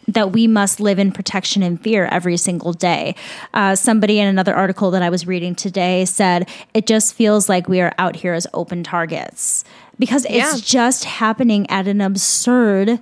that 0.09 0.33
we 0.33 0.47
must 0.47 0.81
live 0.81 0.99
in 0.99 1.13
protection 1.13 1.63
and 1.63 1.81
fear 1.81 2.07
every 2.07 2.37
single 2.37 2.73
day. 2.73 3.15
Uh, 3.55 3.75
somebody 3.75 4.19
in 4.19 4.27
another 4.27 4.55
article 4.55 4.91
that 4.91 5.03
I 5.03 5.11
was 5.11 5.27
reading 5.27 5.55
today 5.55 6.05
said 6.05 6.49
it 6.75 6.87
just 6.87 7.15
feels 7.15 7.49
like 7.49 7.69
we 7.69 7.81
are 7.81 7.95
out 7.99 8.17
here 8.17 8.35
as 8.35 8.47
open 8.53 8.83
targets 8.83 9.65
because 9.99 10.27
it's 10.29 10.63
just 10.63 11.05
happening 11.05 11.69
at 11.71 11.87
an 11.87 12.01
absurd 12.01 12.99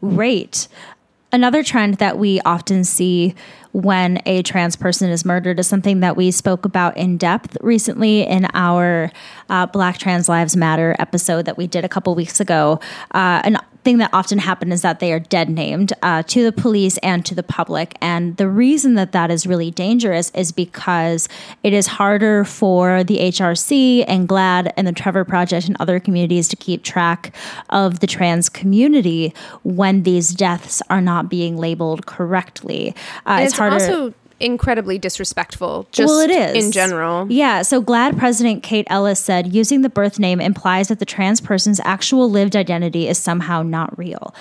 rate. 0.00 0.68
Another 1.34 1.64
trend 1.64 1.94
that 1.94 2.16
we 2.16 2.40
often 2.42 2.84
see 2.84 3.34
when 3.72 4.22
a 4.24 4.44
trans 4.44 4.76
person 4.76 5.10
is 5.10 5.24
murdered 5.24 5.58
is 5.58 5.66
something 5.66 5.98
that 5.98 6.16
we 6.16 6.30
spoke 6.30 6.64
about 6.64 6.96
in 6.96 7.16
depth 7.16 7.56
recently 7.60 8.22
in 8.22 8.46
our 8.54 9.10
uh, 9.48 9.66
Black 9.66 9.98
Trans 9.98 10.28
Lives 10.28 10.56
Matter 10.56 10.94
episode 11.00 11.46
that 11.46 11.56
we 11.56 11.66
did 11.66 11.84
a 11.84 11.88
couple 11.88 12.14
weeks 12.14 12.38
ago. 12.38 12.78
Uh, 13.10 13.42
an 13.42 13.58
thing 13.84 13.98
that 13.98 14.10
often 14.12 14.38
happens 14.38 14.74
is 14.74 14.82
that 14.82 15.00
they 15.00 15.12
are 15.12 15.20
dead 15.20 15.48
named 15.48 15.92
uh, 16.02 16.22
to 16.24 16.42
the 16.42 16.52
police 16.52 16.96
and 16.98 17.24
to 17.26 17.34
the 17.34 17.42
public. 17.42 17.96
And 18.00 18.36
the 18.36 18.48
reason 18.48 18.94
that 18.94 19.12
that 19.12 19.30
is 19.30 19.46
really 19.46 19.70
dangerous 19.70 20.30
is 20.30 20.52
because 20.52 21.28
it 21.62 21.72
is 21.72 21.86
harder 21.86 22.44
for 22.44 23.04
the 23.04 23.18
HRC 23.18 24.04
and 24.08 24.28
GLAAD 24.28 24.72
and 24.76 24.86
the 24.86 24.92
Trevor 24.92 25.24
Project 25.24 25.68
and 25.68 25.76
other 25.78 26.00
communities 26.00 26.48
to 26.48 26.56
keep 26.56 26.82
track 26.82 27.34
of 27.70 28.00
the 28.00 28.06
trans 28.06 28.48
community 28.48 29.34
when 29.62 30.02
these 30.02 30.34
deaths 30.34 30.82
are 30.88 31.00
not 31.00 31.28
being 31.28 31.56
labeled 31.56 32.06
correctly. 32.06 32.94
Uh, 33.26 33.40
it's, 33.42 33.58
also 33.58 34.14
incredibly 34.40 34.98
disrespectful 34.98 35.86
just 35.92 36.10
well, 36.10 36.20
it 36.20 36.30
is 36.30 36.64
in 36.64 36.72
general. 36.72 37.30
Yeah. 37.30 37.62
So 37.62 37.82
GLAAD 37.82 38.18
President 38.18 38.62
Kate 38.62 38.86
Ellis 38.90 39.20
said 39.20 39.54
using 39.54 39.82
the 39.82 39.88
birth 39.88 40.18
name 40.18 40.40
implies 40.40 40.88
that 40.88 40.98
the 40.98 41.04
trans 41.04 41.40
person's 41.40 41.80
actual 41.84 42.30
lived 42.30 42.56
identity 42.56 43.08
is 43.08 43.18
somehow 43.18 43.62
not 43.62 43.96
real. 43.98 44.34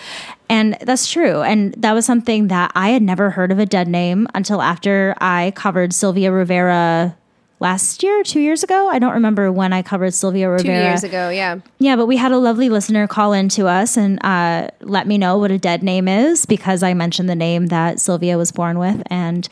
And 0.49 0.77
that's 0.81 1.09
true. 1.09 1.41
And 1.41 1.73
that 1.75 1.93
was 1.93 2.05
something 2.05 2.47
that 2.49 2.71
I 2.75 2.89
had 2.89 3.01
never 3.01 3.29
heard 3.29 3.51
of 3.51 3.59
a 3.59 3.65
dead 3.65 3.87
name 3.87 4.27
until 4.33 4.61
after 4.61 5.15
I 5.19 5.53
covered 5.55 5.93
Sylvia 5.93 6.31
Rivera 6.31 7.17
last 7.63 8.03
year, 8.03 8.21
two 8.23 8.41
years 8.41 8.61
ago. 8.61 8.89
I 8.89 8.99
don't 8.99 9.13
remember 9.13 9.51
when 9.51 9.71
I 9.73 9.81
covered 9.81 10.13
Sylvia 10.13 10.49
Rivera. 10.49 10.63
Two 10.63 10.83
years 10.83 11.03
ago, 11.03 11.29
yeah. 11.29 11.59
Yeah, 11.79 11.95
but 11.95 12.05
we 12.05 12.17
had 12.17 12.33
a 12.33 12.37
lovely 12.37 12.69
listener 12.69 13.07
call 13.07 13.31
in 13.31 13.47
to 13.49 13.67
us 13.67 13.97
and 13.97 14.23
uh, 14.23 14.67
let 14.81 15.07
me 15.07 15.17
know 15.17 15.37
what 15.37 15.49
a 15.49 15.57
dead 15.57 15.81
name 15.81 16.07
is 16.07 16.45
because 16.45 16.83
I 16.83 16.93
mentioned 16.93 17.29
the 17.29 17.35
name 17.35 17.67
that 17.67 18.01
Sylvia 18.01 18.37
was 18.37 18.51
born 18.51 18.77
with. 18.77 19.01
And 19.07 19.47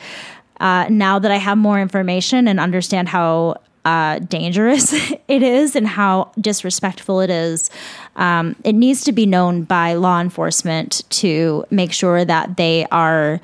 uh, 0.60 0.86
now 0.90 1.18
that 1.18 1.30
I 1.30 1.38
have 1.38 1.56
more 1.56 1.80
information 1.80 2.46
and 2.46 2.60
understand 2.60 3.08
how 3.08 3.56
uh, 3.86 4.18
dangerous 4.20 4.92
it 5.28 5.42
is 5.42 5.74
and 5.74 5.88
how 5.88 6.30
disrespectful 6.38 7.20
it 7.20 7.30
is, 7.30 7.70
um, 8.16 8.54
it 8.62 8.74
needs 8.74 9.04
to 9.04 9.12
be 9.12 9.24
known 9.24 9.62
by 9.62 9.94
law 9.94 10.20
enforcement 10.20 11.02
to 11.08 11.64
make 11.70 11.92
sure 11.92 12.26
that 12.26 12.58
they 12.58 12.86
are, 12.92 13.40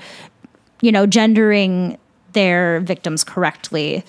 you 0.82 0.92
know, 0.92 1.06
gendering 1.06 1.98
their 2.34 2.80
victims 2.80 3.24
correctly. 3.24 4.04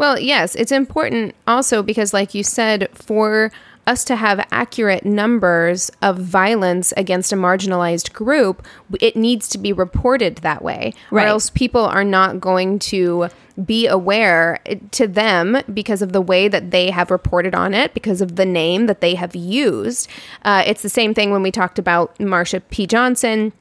Well, 0.00 0.18
yes, 0.18 0.54
it's 0.54 0.72
important 0.72 1.34
also 1.46 1.82
because, 1.82 2.14
like 2.14 2.34
you 2.34 2.42
said, 2.42 2.88
for 2.94 3.52
us 3.86 4.02
to 4.04 4.16
have 4.16 4.46
accurate 4.50 5.04
numbers 5.04 5.90
of 6.00 6.16
violence 6.16 6.94
against 6.96 7.34
a 7.34 7.36
marginalized 7.36 8.14
group, 8.14 8.64
it 8.98 9.14
needs 9.14 9.46
to 9.50 9.58
be 9.58 9.74
reported 9.74 10.36
that 10.36 10.64
way, 10.64 10.94
right. 11.10 11.24
or 11.24 11.26
else 11.26 11.50
people 11.50 11.84
are 11.84 12.02
not 12.02 12.40
going 12.40 12.78
to 12.78 13.28
be 13.62 13.86
aware 13.86 14.58
to 14.92 15.06
them 15.06 15.58
because 15.74 16.00
of 16.00 16.14
the 16.14 16.22
way 16.22 16.48
that 16.48 16.70
they 16.70 16.88
have 16.88 17.10
reported 17.10 17.54
on 17.54 17.74
it, 17.74 17.92
because 17.92 18.22
of 18.22 18.36
the 18.36 18.46
name 18.46 18.86
that 18.86 19.02
they 19.02 19.16
have 19.16 19.36
used. 19.36 20.08
Uh, 20.46 20.62
it's 20.66 20.80
the 20.80 20.88
same 20.88 21.12
thing 21.12 21.30
when 21.30 21.42
we 21.42 21.50
talked 21.50 21.78
about 21.78 22.16
Marsha 22.16 22.62
P. 22.70 22.86
Johnson 22.86 23.52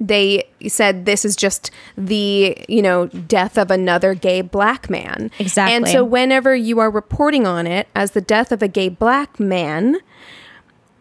they 0.00 0.48
said 0.66 1.06
this 1.06 1.24
is 1.24 1.36
just 1.36 1.70
the 1.96 2.56
you 2.68 2.82
know 2.82 3.06
death 3.06 3.56
of 3.58 3.70
another 3.70 4.14
gay 4.14 4.40
black 4.40 4.90
man. 4.90 5.30
Exactly 5.38 5.74
and 5.74 5.88
so 5.88 6.04
whenever 6.04 6.54
you 6.54 6.78
are 6.80 6.90
reporting 6.90 7.46
on 7.46 7.66
it 7.66 7.88
as 7.94 8.12
the 8.12 8.20
death 8.20 8.52
of 8.52 8.62
a 8.62 8.68
gay 8.68 8.88
black 8.88 9.38
man 9.38 9.98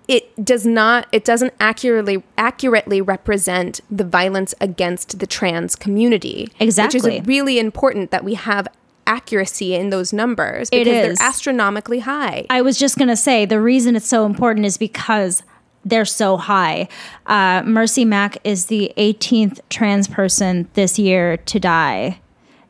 it 0.08 0.44
does 0.44 0.66
not 0.66 1.08
it 1.12 1.24
doesn't 1.24 1.54
accurately 1.60 2.22
accurately 2.38 3.02
represent 3.02 3.80
the 3.90 4.04
violence 4.04 4.54
against 4.60 5.20
the 5.20 5.26
trans 5.26 5.78
community 5.78 6.52
exactly 6.60 7.00
which 7.00 7.22
is 7.22 7.28
really 7.28 7.58
important 7.58 8.12
that 8.12 8.24
we 8.24 8.34
have 8.34 8.68
accuracy 9.08 9.76
in 9.76 9.90
those 9.90 10.14
numbers 10.14 10.70
because 10.70 10.86
they're 10.86 11.28
astronomically 11.28 12.00
high. 12.00 12.46
I 12.50 12.62
was 12.62 12.78
just 12.78 12.98
going 12.98 13.10
to 13.10 13.16
say 13.16 13.46
the 13.46 13.60
reason 13.60 13.96
it's 13.96 14.08
so 14.08 14.26
important 14.26 14.66
is 14.66 14.78
because 14.78 15.44
they're 15.86 16.06
so 16.06 16.38
high. 16.38 16.88
Uh, 17.26 17.64
Merci 17.66 18.06
Mack 18.06 18.38
is 18.44 18.68
the 18.68 18.94
18th 18.98 19.60
trans 19.70 20.08
person 20.08 20.70
this 20.74 20.98
year 20.98 21.38
to 21.38 21.60
die, 21.60 22.20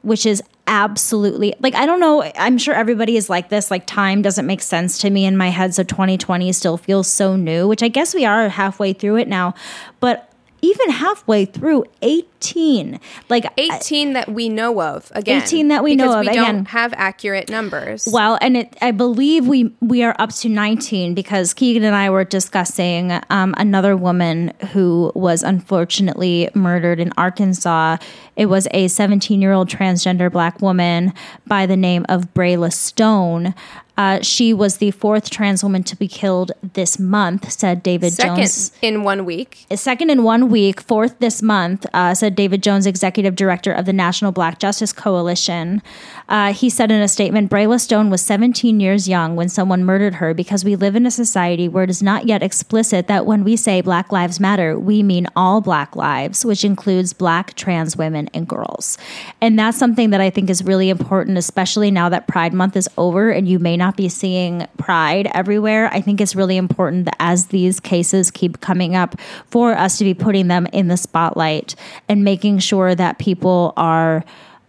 which 0.02 0.26
is 0.26 0.42
absolutely 0.66 1.54
like 1.60 1.76
I 1.76 1.86
don't 1.86 2.00
know. 2.00 2.24
I'm 2.38 2.58
sure 2.58 2.74
everybody 2.74 3.18
is 3.18 3.30
like 3.30 3.50
this. 3.50 3.70
Like 3.70 3.86
time 3.86 4.22
doesn't 4.22 4.46
make 4.46 4.62
sense 4.62 4.98
to 5.00 5.10
me 5.10 5.26
in 5.26 5.38
my 5.38 5.50
head. 5.50 5.76
So 5.76 5.84
2020 5.84 6.52
still 6.54 6.78
feels 6.78 7.08
so 7.08 7.36
new, 7.36 7.68
which 7.68 7.84
I 7.84 7.88
guess 7.88 8.16
we 8.16 8.26
are 8.26 8.50
halfway 8.50 8.94
through 8.94 9.18
it 9.18 9.28
now. 9.28 9.54
But 10.00 10.33
even 10.64 10.90
halfway 10.90 11.44
through 11.46 11.84
18 12.02 13.00
like 13.30 13.46
18 13.58 14.14
that 14.14 14.30
we 14.30 14.50
know 14.50 14.82
of 14.82 15.12
again 15.14 15.44
18 15.44 15.68
that 15.68 15.84
we 15.84 15.96
know 15.96 16.14
of 16.14 16.22
we 16.22 16.30
again. 16.30 16.56
don't 16.56 16.66
have 16.66 16.94
accurate 16.94 17.50
numbers. 17.50 18.08
Well 18.12 18.38
and 18.42 18.58
it, 18.58 18.76
i 18.82 18.92
believe 18.92 19.48
we 19.48 19.74
we 19.82 20.04
are 20.04 20.16
up 20.18 20.32
to 20.36 20.50
19 20.50 21.14
because 21.14 21.54
keegan 21.54 21.84
and 21.84 21.96
i 21.96 22.10
were 22.10 22.24
discussing 22.24 23.12
um, 23.30 23.54
another 23.58 23.96
woman 23.96 24.54
who 24.72 25.12
was 25.14 25.44
unfortunately 25.44 26.50
murdered 26.56 27.00
in 27.00 27.12
arkansas. 27.18 27.98
It 28.36 28.46
was 28.48 28.68
a 28.72 28.88
17 28.88 29.42
year 29.42 29.52
old 29.52 29.70
transgender 29.70 30.32
black 30.32 30.62
woman 30.62 31.14
by 31.46 31.66
the 31.66 31.78
name 31.78 32.06
of 32.08 32.34
brayla 32.34 32.72
stone 32.72 33.54
uh, 33.96 34.22
she 34.22 34.54
was 34.54 34.78
the 34.78 34.90
fourth 34.92 35.30
trans 35.30 35.64
woman 35.64 35.84
to 35.84 35.96
be 35.96 36.08
killed 36.08 36.52
this 36.74 36.98
month, 36.98 37.52
said 37.52 37.84
David 37.84 38.14
second 38.14 38.38
Johns. 38.38 38.72
in 38.82 39.04
one 39.04 39.24
week. 39.24 39.68
Second 39.76 40.10
in 40.10 40.24
one 40.24 40.50
week, 40.50 40.82
fourth 40.82 41.20
this 41.20 41.44
month, 41.44 41.86
uh, 41.94 42.16
said 42.16 42.36
David 42.36 42.64
Johns, 42.64 42.88
executive 42.88 43.36
director 43.36 43.72
of 43.72 43.86
the 43.86 43.94
National 43.94 44.32
Black 44.32 44.58
Justice 44.58 44.92
Coalition. 44.92 45.84
Uh, 46.28 46.54
he 46.54 46.72
said 46.72 46.92
in 46.92 47.02
a 47.02 47.08
statement 47.08 47.52
Brayla 47.52 47.80
Stone 47.80 48.10
was 48.10 48.22
17 48.22 48.80
years 48.80 49.08
young 49.08 49.36
when 49.36 49.48
someone 49.48 49.86
murdered 49.86 50.16
her 50.16 50.34
because 50.34 50.66
we 50.66 50.76
live 50.76 50.96
in 50.96 51.06
a 51.06 51.12
society 51.12 51.68
where 51.68 51.84
it 51.84 51.90
is 51.92 52.02
not 52.02 52.26
yet 52.26 52.42
explicit 52.42 53.08
that 53.08 53.28
when 53.28 53.44
we 53.44 53.56
say 53.56 53.82
Black 53.82 54.12
Lives 54.12 54.40
Matter, 54.40 54.80
we 54.80 55.04
mean 55.04 55.28
all 55.36 55.62
Black 55.62 55.96
lives, 55.96 56.44
which 56.44 56.66
includes 56.66 57.14
Black 57.14 57.54
trans 57.54 57.96
women 57.96 58.28
and 58.34 58.48
girls. 58.48 58.98
And 59.40 59.60
that's 59.60 59.78
something 59.78 60.10
that 60.10 60.22
I 60.22 60.32
think 60.32 60.50
is 60.50 60.64
really 60.64 60.90
important, 60.90 61.38
especially 61.38 61.92
now 61.92 62.10
that 62.10 62.28
Pride 62.28 62.54
Month 62.54 62.76
is 62.76 62.90
over 62.98 63.30
and 63.30 63.48
you 63.48 63.60
may 63.60 63.78
not 63.78 63.83
not 63.84 63.98
be 63.98 64.08
seeing 64.08 64.66
pride 64.78 65.28
everywhere. 65.34 65.90
I 65.92 66.00
think 66.00 66.22
it's 66.22 66.36
really 66.36 66.56
important 66.56 67.06
that 67.06 67.18
as 67.20 67.48
these 67.48 67.82
cases 67.82 68.32
keep 68.32 68.62
coming 68.62 68.96
up, 68.96 69.20
for 69.48 69.74
us 69.74 69.98
to 69.98 70.06
be 70.06 70.14
putting 70.14 70.48
them 70.48 70.68
in 70.68 70.88
the 70.88 70.96
spotlight 70.96 71.76
and 72.08 72.24
making 72.24 72.60
sure 72.60 72.96
that 72.96 73.20
people 73.20 73.74
are 73.76 74.24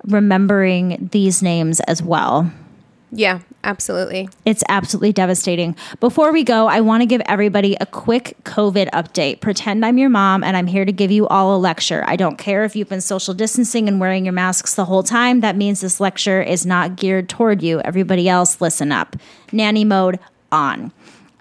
remembering 0.06 1.08
these 1.12 1.42
names 1.42 1.78
as 1.80 2.02
well. 2.02 2.50
Yeah, 3.12 3.38
absolutely. 3.64 4.28
It's 4.44 4.62
absolutely 4.68 5.12
devastating. 5.12 5.74
Before 5.98 6.32
we 6.32 6.44
go, 6.44 6.68
I 6.68 6.80
want 6.80 7.02
to 7.02 7.06
give 7.06 7.22
everybody 7.26 7.76
a 7.80 7.86
quick 7.86 8.36
COVID 8.44 8.90
update. 8.90 9.40
Pretend 9.40 9.84
I'm 9.84 9.98
your 9.98 10.10
mom 10.10 10.44
and 10.44 10.56
I'm 10.56 10.66
here 10.66 10.84
to 10.84 10.92
give 10.92 11.10
you 11.10 11.26
all 11.28 11.56
a 11.56 11.58
lecture. 11.58 12.04
I 12.06 12.16
don't 12.16 12.38
care 12.38 12.64
if 12.64 12.76
you've 12.76 12.88
been 12.88 13.00
social 13.00 13.34
distancing 13.34 13.88
and 13.88 13.98
wearing 13.98 14.24
your 14.24 14.32
masks 14.32 14.74
the 14.74 14.84
whole 14.84 15.02
time. 15.02 15.40
That 15.40 15.56
means 15.56 15.80
this 15.80 16.00
lecture 16.00 16.42
is 16.42 16.64
not 16.64 16.96
geared 16.96 17.28
toward 17.28 17.62
you. 17.62 17.80
Everybody 17.80 18.28
else, 18.28 18.60
listen 18.60 18.92
up. 18.92 19.16
Nanny 19.50 19.84
mode 19.84 20.20
on. 20.52 20.92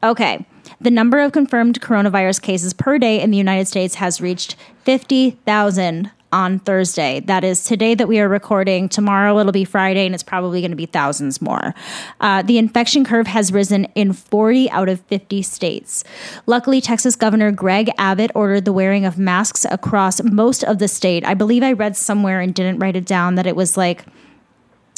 Okay. 0.01 0.45
The 0.81 0.91
number 0.91 1.19
of 1.19 1.31
confirmed 1.31 1.79
coronavirus 1.81 2.41
cases 2.41 2.73
per 2.73 2.97
day 2.97 3.21
in 3.21 3.31
the 3.31 3.37
United 3.37 3.67
States 3.67 3.95
has 3.95 4.19
reached 4.19 4.55
50,000 4.83 6.11
on 6.33 6.57
Thursday. 6.59 7.19
That 7.21 7.43
is 7.43 7.63
today 7.63 7.93
that 7.93 8.07
we 8.07 8.19
are 8.19 8.27
recording. 8.27 8.89
Tomorrow 8.89 9.37
it'll 9.39 9.51
be 9.51 9.63
Friday, 9.63 10.05
and 10.05 10.15
it's 10.15 10.23
probably 10.23 10.61
going 10.61 10.71
to 10.71 10.75
be 10.75 10.87
thousands 10.87 11.41
more. 11.41 11.75
Uh, 12.19 12.41
the 12.41 12.57
infection 12.57 13.05
curve 13.05 13.27
has 13.27 13.53
risen 13.53 13.85
in 13.95 14.11
40 14.11 14.69
out 14.71 14.89
of 14.89 14.99
50 15.01 15.43
states. 15.43 16.03
Luckily, 16.47 16.81
Texas 16.81 17.15
Governor 17.15 17.51
Greg 17.51 17.91
Abbott 17.99 18.31
ordered 18.33 18.65
the 18.65 18.73
wearing 18.73 19.05
of 19.05 19.17
masks 19.19 19.65
across 19.69 20.21
most 20.23 20.63
of 20.63 20.79
the 20.79 20.87
state. 20.87 21.23
I 21.23 21.35
believe 21.35 21.61
I 21.61 21.73
read 21.73 21.95
somewhere 21.95 22.41
and 22.41 22.53
didn't 22.53 22.79
write 22.79 22.95
it 22.95 23.05
down 23.05 23.35
that 23.35 23.45
it 23.45 23.55
was 23.55 23.77
like 23.77 24.03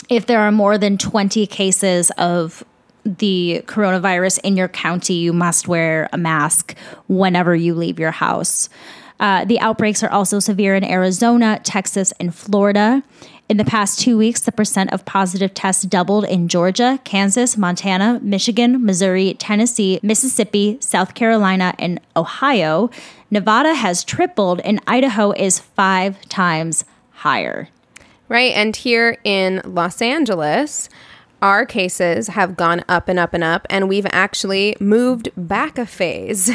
if 0.07 0.25
there 0.27 0.39
are 0.39 0.51
more 0.51 0.77
than 0.77 0.97
20 0.97 1.45
cases 1.47 2.11
of 2.17 2.63
the 3.03 3.61
coronavirus 3.65 4.39
in 4.43 4.55
your 4.55 4.67
county, 4.67 5.15
you 5.15 5.33
must 5.33 5.67
wear 5.67 6.09
a 6.13 6.17
mask 6.17 6.75
whenever 7.07 7.55
you 7.55 7.75
leave 7.75 7.99
your 7.99 8.11
house. 8.11 8.69
Uh, 9.19 9.45
the 9.45 9.59
outbreaks 9.59 10.03
are 10.03 10.11
also 10.11 10.39
severe 10.39 10.75
in 10.75 10.83
Arizona, 10.83 11.59
Texas, 11.63 12.13
and 12.19 12.33
Florida. 12.35 13.03
In 13.47 13.57
the 13.57 13.65
past 13.65 13.99
two 13.99 14.17
weeks, 14.17 14.41
the 14.41 14.51
percent 14.51 14.91
of 14.91 15.05
positive 15.05 15.53
tests 15.53 15.83
doubled 15.83 16.25
in 16.25 16.47
Georgia, 16.47 16.99
Kansas, 17.03 17.55
Montana, 17.55 18.19
Michigan, 18.23 18.83
Missouri, 18.83 19.35
Tennessee, 19.35 19.99
Mississippi, 20.01 20.77
South 20.81 21.13
Carolina, 21.13 21.75
and 21.77 21.99
Ohio. 22.15 22.89
Nevada 23.29 23.75
has 23.75 24.03
tripled, 24.03 24.61
and 24.61 24.81
Idaho 24.87 25.31
is 25.31 25.59
five 25.59 26.19
times 26.27 26.85
higher. 27.11 27.69
Right. 28.27 28.53
And 28.53 28.75
here 28.75 29.17
in 29.23 29.61
Los 29.63 30.01
Angeles, 30.01 30.89
our 31.41 31.65
cases 31.65 32.29
have 32.29 32.57
gone 32.57 32.83
up 32.87 33.07
and 33.07 33.19
up 33.19 33.33
and 33.33 33.43
up, 33.43 33.67
and 33.69 33.87
we've 33.87 34.07
actually 34.11 34.75
moved 34.79 35.29
back 35.35 35.77
a 35.77 35.85
phase. 35.85 36.49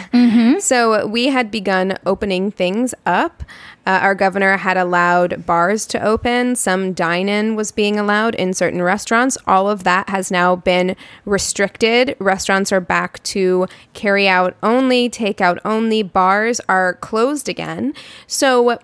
So 0.61 1.07
we 1.07 1.27
had 1.27 1.51
begun 1.51 1.97
opening 2.05 2.51
things 2.51 2.95
up. 3.07 3.45
Uh, 3.87 3.99
our 4.03 4.15
governor 4.15 4.59
had 4.59 4.77
allowed 4.77 5.47
bars 5.47 5.87
to 5.87 6.05
open, 6.05 6.55
some 6.55 6.93
dine 6.93 7.29
in 7.29 7.57
was 7.57 7.73
being 7.73 7.99
allowed 7.99 8.35
in 8.35 8.53
certain 8.53 8.83
restaurants. 8.83 9.39
All 9.47 9.71
of 9.71 9.85
that 9.85 10.09
has 10.11 10.31
now 10.31 10.55
been 10.57 10.97
restricted. 11.25 12.15
Restaurants 12.19 12.73
are 12.73 12.81
back 12.81 13.23
to 13.25 13.67
carry 13.95 14.29
out 14.29 14.55
only, 14.63 15.09
takeout 15.09 15.59
only. 15.65 16.03
Bars 16.03 16.61
are 16.69 16.95
closed 16.95 17.49
again. 17.49 17.95
So 18.27 18.79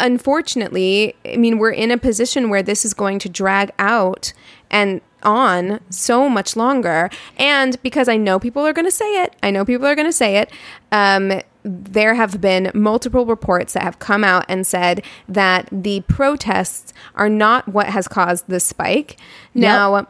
unfortunately, 0.00 1.14
I 1.24 1.36
mean, 1.36 1.58
we're 1.58 1.70
in 1.70 1.90
a 1.92 1.98
position 1.98 2.50
where 2.50 2.62
this 2.62 2.84
is 2.84 2.92
going 2.92 3.20
to 3.20 3.28
drag 3.28 3.70
out 3.78 4.32
and 4.70 5.00
on 5.24 5.80
so 5.90 6.28
much 6.28 6.56
longer. 6.56 7.10
And 7.36 7.80
because 7.82 8.08
I 8.08 8.16
know 8.16 8.38
people 8.38 8.62
are 8.66 8.72
going 8.72 8.84
to 8.84 8.90
say 8.90 9.22
it, 9.22 9.34
I 9.42 9.50
know 9.50 9.64
people 9.64 9.86
are 9.86 9.94
going 9.94 10.06
to 10.06 10.12
say 10.12 10.36
it. 10.36 10.50
Um, 10.92 11.40
there 11.64 12.14
have 12.14 12.40
been 12.40 12.70
multiple 12.74 13.24
reports 13.24 13.72
that 13.72 13.82
have 13.82 13.98
come 13.98 14.22
out 14.22 14.44
and 14.48 14.66
said 14.66 15.02
that 15.28 15.68
the 15.72 16.02
protests 16.02 16.92
are 17.14 17.30
not 17.30 17.66
what 17.68 17.86
has 17.86 18.06
caused 18.06 18.48
the 18.48 18.60
spike. 18.60 19.16
Now, 19.54 20.06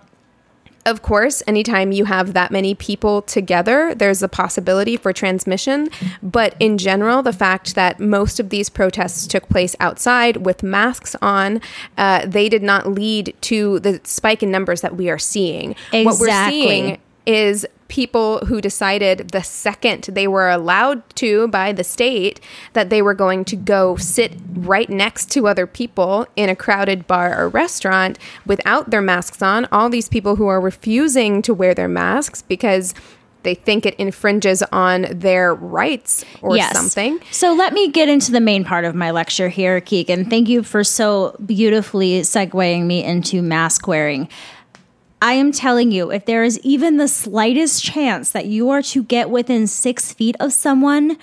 of 0.87 1.03
course, 1.03 1.42
anytime 1.47 1.92
you 1.92 2.05
have 2.05 2.35
that 2.35 2.51
many 2.51 2.75
people 2.75 3.23
together, 3.23 3.94
there's 3.94 4.23
a 4.23 4.29
possibility 4.29 4.97
for 4.97 5.12
transmission. 5.12 5.88
But 6.23 6.55
in 6.61 6.79
general, 6.79 7.23
the 7.23 7.33
fact 7.33 7.75
that 7.75 8.01
most 8.01 8.38
of 8.38 8.51
these 8.51 8.68
protests 8.68 9.27
took 9.27 9.49
place 9.49 9.75
outside 9.81 10.38
with 10.38 10.62
masks 10.62 11.16
on, 11.23 11.61
uh, 11.97 12.27
they 12.27 12.49
did 12.49 12.62
not 12.62 12.87
lead 12.87 13.35
to 13.42 13.81
the 13.81 14.01
spike 14.05 14.42
in 14.42 14.51
numbers 14.51 14.83
that 14.83 14.97
we 14.97 15.09
are 15.09 15.18
seeing. 15.18 15.75
What 15.92 16.18
we're 16.20 16.51
seeing 16.51 16.99
is 17.26 17.66
people 17.88 18.44
who 18.46 18.60
decided 18.60 19.28
the 19.28 19.42
second 19.42 20.02
they 20.04 20.26
were 20.26 20.50
allowed 20.50 21.02
to 21.14 21.46
by 21.48 21.72
the 21.72 21.84
state 21.84 22.40
that 22.72 22.90
they 22.90 23.00
were 23.00 23.14
going 23.14 23.44
to 23.44 23.56
go 23.56 23.94
sit 23.96 24.32
right 24.52 24.90
next 24.90 25.30
to 25.30 25.46
other 25.46 25.66
people 25.66 26.26
in 26.34 26.48
a 26.48 26.56
crowded 26.56 27.06
bar 27.06 27.38
or 27.38 27.48
restaurant 27.48 28.18
without 28.46 28.90
their 28.90 29.02
masks 29.02 29.42
on. 29.42 29.66
All 29.70 29.88
these 29.88 30.08
people 30.08 30.37
who 30.37 30.46
are 30.46 30.60
refusing 30.60 31.42
to 31.42 31.54
wear 31.54 31.74
their 31.74 31.88
masks 31.88 32.42
because 32.42 32.94
they 33.44 33.54
think 33.54 33.87
it 33.87 33.94
infringes 33.96 34.62
on 34.72 35.06
their 35.10 35.54
rights 35.54 36.24
or 36.42 36.58
something. 36.58 37.20
So 37.30 37.52
let 37.52 37.72
me 37.72 37.90
get 37.90 38.08
into 38.08 38.32
the 38.32 38.40
main 38.40 38.64
part 38.64 38.84
of 38.84 38.94
my 38.94 39.10
lecture 39.10 39.48
here, 39.48 39.80
Keegan. 39.80 40.30
Thank 40.30 40.48
you 40.48 40.62
for 40.62 40.82
so 40.82 41.37
beautifully 41.44 42.22
segueing 42.22 42.84
me 42.87 43.04
into 43.04 43.42
mask 43.42 43.87
wearing. 43.87 44.28
I 45.24 45.32
am 45.32 45.52
telling 45.52 45.90
you, 45.90 46.10
if 46.12 46.26
there 46.26 46.44
is 46.44 46.60
even 46.60 46.98
the 46.98 47.08
slightest 47.08 47.82
chance 47.82 48.28
that 48.32 48.44
you 48.44 48.68
are 48.68 48.82
to 48.82 49.02
get 49.02 49.30
within 49.30 49.66
six 49.66 50.12
feet 50.12 50.37
of 50.38 50.52
someone, 50.52 51.16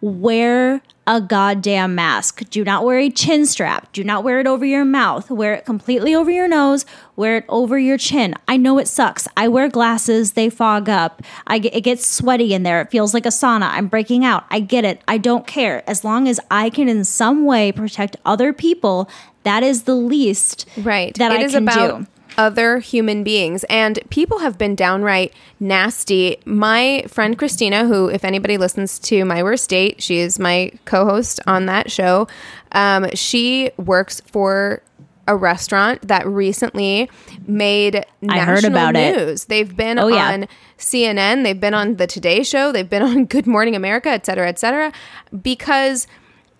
wear 0.00 0.80
a 1.06 1.20
goddamn 1.20 1.94
mask. 1.94 2.48
Do 2.48 2.64
not 2.64 2.86
wear 2.86 2.96
a 2.98 3.10
chin 3.10 3.44
strap. 3.44 3.92
Do 3.92 4.02
not 4.02 4.24
wear 4.24 4.40
it 4.40 4.46
over 4.46 4.64
your 4.64 4.86
mouth. 4.86 5.30
Wear 5.30 5.52
it 5.52 5.66
completely 5.66 6.14
over 6.14 6.30
your 6.30 6.48
nose. 6.48 6.86
Wear 7.16 7.36
it 7.36 7.44
over 7.50 7.78
your 7.78 7.98
chin. 7.98 8.34
I 8.48 8.56
know 8.56 8.78
it 8.78 8.88
sucks. 8.88 9.28
I 9.36 9.48
wear 9.48 9.68
glasses. 9.68 10.32
They 10.32 10.48
fog 10.48 10.88
up. 10.88 11.20
I 11.46 11.58
get, 11.58 11.74
it 11.74 11.82
gets 11.82 12.06
sweaty 12.06 12.54
in 12.54 12.62
there. 12.62 12.80
It 12.80 12.90
feels 12.90 13.12
like 13.12 13.26
a 13.26 13.30
sauna. 13.30 13.68
I'm 13.72 13.88
breaking 13.88 14.24
out. 14.24 14.44
I 14.50 14.60
get 14.60 14.86
it. 14.86 15.02
I 15.06 15.18
don't 15.18 15.46
care. 15.46 15.82
As 15.86 16.02
long 16.02 16.28
as 16.28 16.40
I 16.50 16.70
can 16.70 16.88
in 16.88 17.04
some 17.04 17.44
way 17.44 17.72
protect 17.72 18.16
other 18.24 18.54
people, 18.54 19.10
that 19.42 19.62
is 19.62 19.82
the 19.82 19.94
least 19.94 20.66
Right. 20.78 21.12
that 21.18 21.30
It 21.32 21.40
I 21.40 21.44
is 21.44 21.52
can 21.52 21.64
about 21.64 21.98
do. 22.00 22.06
Other 22.38 22.78
human 22.78 23.24
beings. 23.24 23.64
And 23.70 23.98
people 24.10 24.38
have 24.40 24.58
been 24.58 24.74
downright 24.74 25.32
nasty. 25.60 26.36
My 26.44 27.04
friend 27.08 27.38
Christina, 27.38 27.86
who, 27.86 28.08
if 28.08 28.24
anybody 28.24 28.56
listens 28.58 28.98
to 29.00 29.24
My 29.24 29.42
Worst 29.42 29.68
Date, 29.70 30.02
she 30.02 30.18
is 30.18 30.38
my 30.38 30.72
co 30.84 31.04
host 31.04 31.40
on 31.46 31.66
that 31.66 31.90
show. 31.90 32.26
Um, 32.72 33.08
she 33.14 33.70
works 33.76 34.20
for 34.20 34.82
a 35.26 35.34
restaurant 35.34 36.06
that 36.08 36.26
recently 36.26 37.08
made 37.46 37.96
I 37.96 38.02
national 38.20 38.46
heard 38.54 38.64
about 38.64 38.96
it. 38.96 39.16
news. 39.16 39.44
They've 39.46 39.74
been 39.74 39.98
Oh, 39.98 40.08
yeah. 40.08 40.32
on 40.32 40.46
CNN, 40.76 41.44
they've 41.44 41.58
been 41.58 41.72
on 41.72 41.96
the 41.96 42.06
Today 42.06 42.42
Show, 42.42 42.72
they've 42.72 42.90
been 42.90 43.00
on 43.02 43.24
Good 43.34 43.46
Morning 43.46 43.74
America, 43.74 44.10
et 44.10 44.26
cetera, 44.26 44.48
et 44.48 44.58
cetera, 44.58 44.92
because 45.42 46.06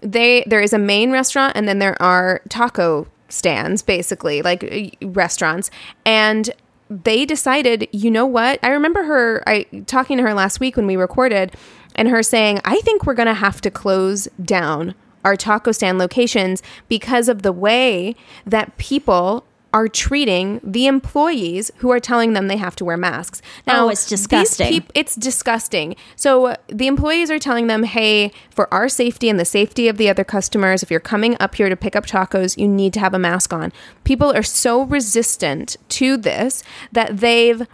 they 0.01 0.45
there 0.47 0.61
is 0.63 0.73
a 0.73 0.79
main 0.79 1.11
restaurant 1.13 1.53
and 1.57 1.67
then 1.69 1.79
there 1.79 2.01
are 2.03 2.41
taco 2.49 3.07
stands 3.29 3.83
basically 3.83 4.43
like 4.43 4.97
restaurants 5.03 5.71
and 6.05 6.51
they 6.91 7.25
decided 7.25 7.89
you 7.93 8.11
know 8.11 8.27
what? 8.27 8.59
I 8.63 8.69
remember 8.69 9.05
her 9.05 9.43
i 9.47 9.65
talking 9.87 10.19
to 10.19 10.23
her 10.23 10.35
last 10.35 10.61
week 10.61 10.77
when 10.77 10.87
we 10.87 10.97
recorded 10.97 11.53
and 11.97 12.09
her 12.09 12.23
saying 12.23 12.61
i 12.65 12.81
think 12.81 13.07
we're 13.07 13.15
going 13.15 13.27
to 13.27 13.35
have 13.35 13.61
to 13.63 13.71
close 13.71 14.29
down 14.43 14.95
our 15.25 15.37
taco 15.37 15.73
stand 15.73 15.99
locations 15.99 16.63
because 16.89 17.29
of 17.29 17.43
the 17.43 17.53
way 17.53 18.15
that 18.45 18.77
people 18.77 19.45
are 19.75 19.89
treating 19.89 20.61
the 20.63 20.87
employees 20.87 21.73
who 21.79 21.91
are 21.91 21.99
telling 21.99 22.33
them 22.33 22.47
they 22.47 22.57
have 22.57 22.77
to 22.77 22.85
wear 22.85 22.97
masks. 22.97 23.43
Oh, 23.67 23.89
it's 23.89 24.09
disgusting. 24.09 24.69
peop- 24.69 24.93
it's 24.95 25.17
disgusting. 25.17 25.97
So 26.15 26.55
the 26.69 26.87
employees 26.87 27.29
are 27.29 27.41
telling 27.41 27.67
them, 27.67 27.83
hey, 27.83 28.31
for 28.51 28.73
our 28.73 28.89
safety 28.89 29.29
and 29.29 29.39
the 29.39 29.45
safety 29.45 29.89
of 29.89 29.97
the 29.97 30.09
other 30.09 30.23
customers, 30.23 30.85
if 30.85 30.93
you're 30.93 31.01
coming 31.01 31.37
up 31.41 31.57
here 31.57 31.69
to 31.69 31.75
pick 31.75 31.97
up 31.97 32.07
tacos, 32.07 32.57
you 32.57 32.69
need 32.69 32.93
to 32.93 33.01
have 33.01 33.15
a 33.15 33.19
mask 33.19 33.53
on. 33.53 33.73
People 34.05 34.33
are 34.33 34.45
so 34.45 34.83
resistant 34.83 35.77
to 35.89 36.17
this 36.17 36.63
that 36.93 37.19
they've 37.19 37.67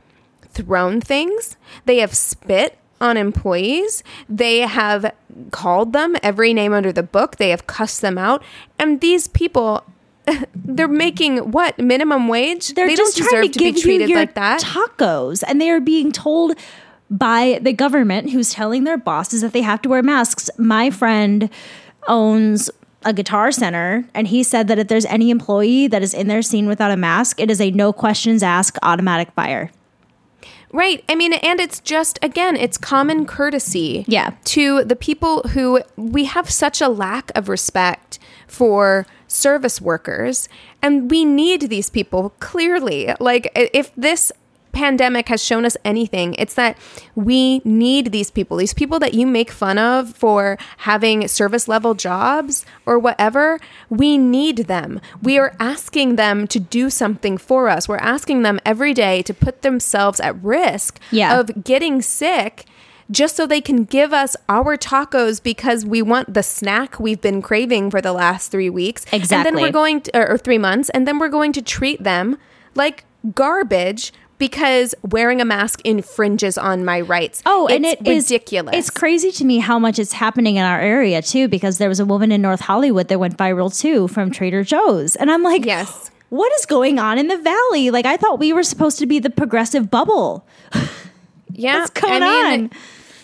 thrown 0.52 1.02
things, 1.02 1.58
they 1.84 1.98
have 1.98 2.14
spit 2.14 2.78
on 2.98 3.18
employees, 3.18 4.02
they 4.26 4.60
have 4.60 5.12
called 5.50 5.92
them 5.92 6.16
every 6.22 6.54
name 6.54 6.72
under 6.72 6.92
the 6.92 7.02
book, 7.02 7.36
they 7.36 7.50
have 7.50 7.66
cussed 7.66 8.00
them 8.00 8.16
out. 8.16 8.42
And 8.78 9.02
these 9.02 9.28
people, 9.28 9.84
they're 10.54 10.88
making 10.88 11.50
what 11.50 11.78
minimum 11.78 12.28
wage? 12.28 12.74
They're 12.74 12.86
they 12.86 12.96
just 12.96 13.16
don't 13.16 13.26
deserve 13.26 13.44
to, 13.44 13.50
to, 13.50 13.58
be 13.58 13.64
you 13.66 13.82
treated 13.82 14.08
your 14.08 14.18
like 14.18 14.34
that. 14.34 14.60
tacos, 14.60 15.42
and 15.46 15.60
they 15.60 15.70
are 15.70 15.80
being 15.80 16.12
told 16.12 16.56
by 17.10 17.58
the 17.60 17.72
government, 17.72 18.30
who's 18.30 18.52
telling 18.52 18.84
their 18.84 18.96
bosses 18.96 19.40
that 19.40 19.52
they 19.52 19.62
have 19.62 19.82
to 19.82 19.88
wear 19.88 20.02
masks. 20.02 20.48
My 20.58 20.90
friend 20.90 21.50
owns 22.06 22.70
a 23.04 23.12
guitar 23.12 23.50
center, 23.50 24.04
and 24.14 24.28
he 24.28 24.42
said 24.42 24.68
that 24.68 24.78
if 24.78 24.88
there's 24.88 25.06
any 25.06 25.30
employee 25.30 25.88
that 25.88 26.02
is 26.02 26.14
in 26.14 26.28
their 26.28 26.42
scene 26.42 26.68
without 26.68 26.90
a 26.90 26.96
mask, 26.96 27.40
it 27.40 27.50
is 27.50 27.60
a 27.60 27.70
no 27.72 27.92
questions 27.92 28.42
asked 28.42 28.78
automatic 28.82 29.32
fire. 29.32 29.70
Right. 30.72 31.02
I 31.08 31.16
mean, 31.16 31.32
and 31.32 31.58
it's 31.58 31.80
just, 31.80 32.18
again, 32.22 32.54
it's 32.54 32.78
common 32.78 33.26
courtesy. 33.26 34.04
Yeah. 34.06 34.34
To 34.44 34.84
the 34.84 34.94
people 34.94 35.42
who 35.48 35.82
we 35.96 36.26
have 36.26 36.48
such 36.48 36.80
a 36.80 36.88
lack 36.88 37.32
of 37.34 37.48
respect 37.48 38.20
for 38.46 39.04
service 39.30 39.80
workers, 39.80 40.48
and 40.82 41.10
we 41.10 41.24
need 41.24 41.62
these 41.68 41.88
people 41.88 42.30
clearly. 42.40 43.14
Like, 43.20 43.50
if 43.54 43.94
this 43.96 44.32
pandemic 44.72 45.28
has 45.28 45.42
shown 45.44 45.64
us 45.64 45.76
anything, 45.84 46.34
it's 46.34 46.54
that 46.54 46.78
we 47.16 47.58
need 47.64 48.12
these 48.12 48.30
people. 48.30 48.56
These 48.56 48.72
people 48.74 48.98
that 49.00 49.14
you 49.14 49.26
make 49.26 49.50
fun 49.50 49.78
of 49.78 50.14
for 50.16 50.58
having 50.78 51.26
service 51.26 51.66
level 51.66 51.94
jobs 51.94 52.64
or 52.86 52.96
whatever, 52.98 53.58
we 53.88 54.16
need 54.16 54.58
them. 54.68 55.00
We 55.22 55.38
are 55.38 55.56
asking 55.58 56.16
them 56.16 56.46
to 56.48 56.60
do 56.60 56.88
something 56.88 57.36
for 57.36 57.68
us. 57.68 57.88
We're 57.88 57.96
asking 57.96 58.42
them 58.42 58.60
every 58.64 58.94
day 58.94 59.22
to 59.22 59.34
put 59.34 59.62
themselves 59.62 60.20
at 60.20 60.40
risk 60.42 61.00
Yeah. 61.10 61.40
of 61.40 61.64
getting 61.64 62.00
sick 62.00 62.64
just 63.10 63.36
so 63.36 63.46
they 63.46 63.60
can 63.60 63.84
give 63.84 64.12
us 64.12 64.36
our 64.48 64.76
tacos 64.76 65.42
because 65.42 65.84
we 65.84 66.02
want 66.02 66.32
the 66.32 66.42
snack 66.42 67.00
we've 67.00 67.20
been 67.20 67.42
craving 67.42 67.90
for 67.90 68.00
the 68.00 68.12
last 68.12 68.50
three 68.50 68.70
weeks. 68.70 69.04
Exactly. 69.12 69.48
And 69.48 69.56
then 69.56 69.62
we're 69.62 69.72
going 69.72 70.00
to, 70.02 70.16
or, 70.18 70.30
or 70.32 70.38
three 70.38 70.58
months, 70.58 70.90
and 70.90 71.06
then 71.08 71.18
we're 71.18 71.28
going 71.28 71.52
to 71.54 71.62
treat 71.62 72.02
them 72.02 72.38
like 72.74 73.04
garbage 73.34 74.12
because 74.38 74.94
wearing 75.02 75.40
a 75.40 75.44
mask 75.44 75.82
infringes 75.84 76.56
on 76.56 76.84
my 76.84 77.00
rights. 77.00 77.42
Oh, 77.44 77.66
and 77.68 77.84
it's 77.84 78.00
it 78.00 78.08
is 78.08 78.24
ridiculous. 78.30 78.74
It's 78.74 78.90
crazy 78.90 79.30
to 79.32 79.44
me 79.44 79.58
how 79.58 79.78
much 79.78 79.98
it's 79.98 80.12
happening 80.12 80.56
in 80.56 80.64
our 80.64 80.80
area 80.80 81.20
too, 81.20 81.46
because 81.46 81.78
there 81.78 81.88
was 81.90 82.00
a 82.00 82.06
woman 82.06 82.32
in 82.32 82.40
North 82.40 82.60
Hollywood 82.60 83.08
that 83.08 83.20
went 83.20 83.36
viral 83.36 83.76
too 83.78 84.08
from 84.08 84.30
Trader 84.30 84.64
Joe's, 84.64 85.14
and 85.16 85.30
I'm 85.30 85.42
like, 85.42 85.66
Yes. 85.66 86.10
what 86.30 86.50
is 86.54 86.64
going 86.64 86.98
on 86.98 87.18
in 87.18 87.26
the 87.28 87.36
valley? 87.36 87.90
Like 87.90 88.06
I 88.06 88.16
thought 88.16 88.38
we 88.38 88.52
were 88.54 88.62
supposed 88.62 88.98
to 89.00 89.06
be 89.06 89.18
the 89.18 89.30
progressive 89.30 89.90
bubble. 89.90 90.46
yeah, 91.52 91.80
what's 91.80 91.90
going 91.90 92.22
I 92.22 92.56
mean, 92.56 92.64
on? 92.64 92.70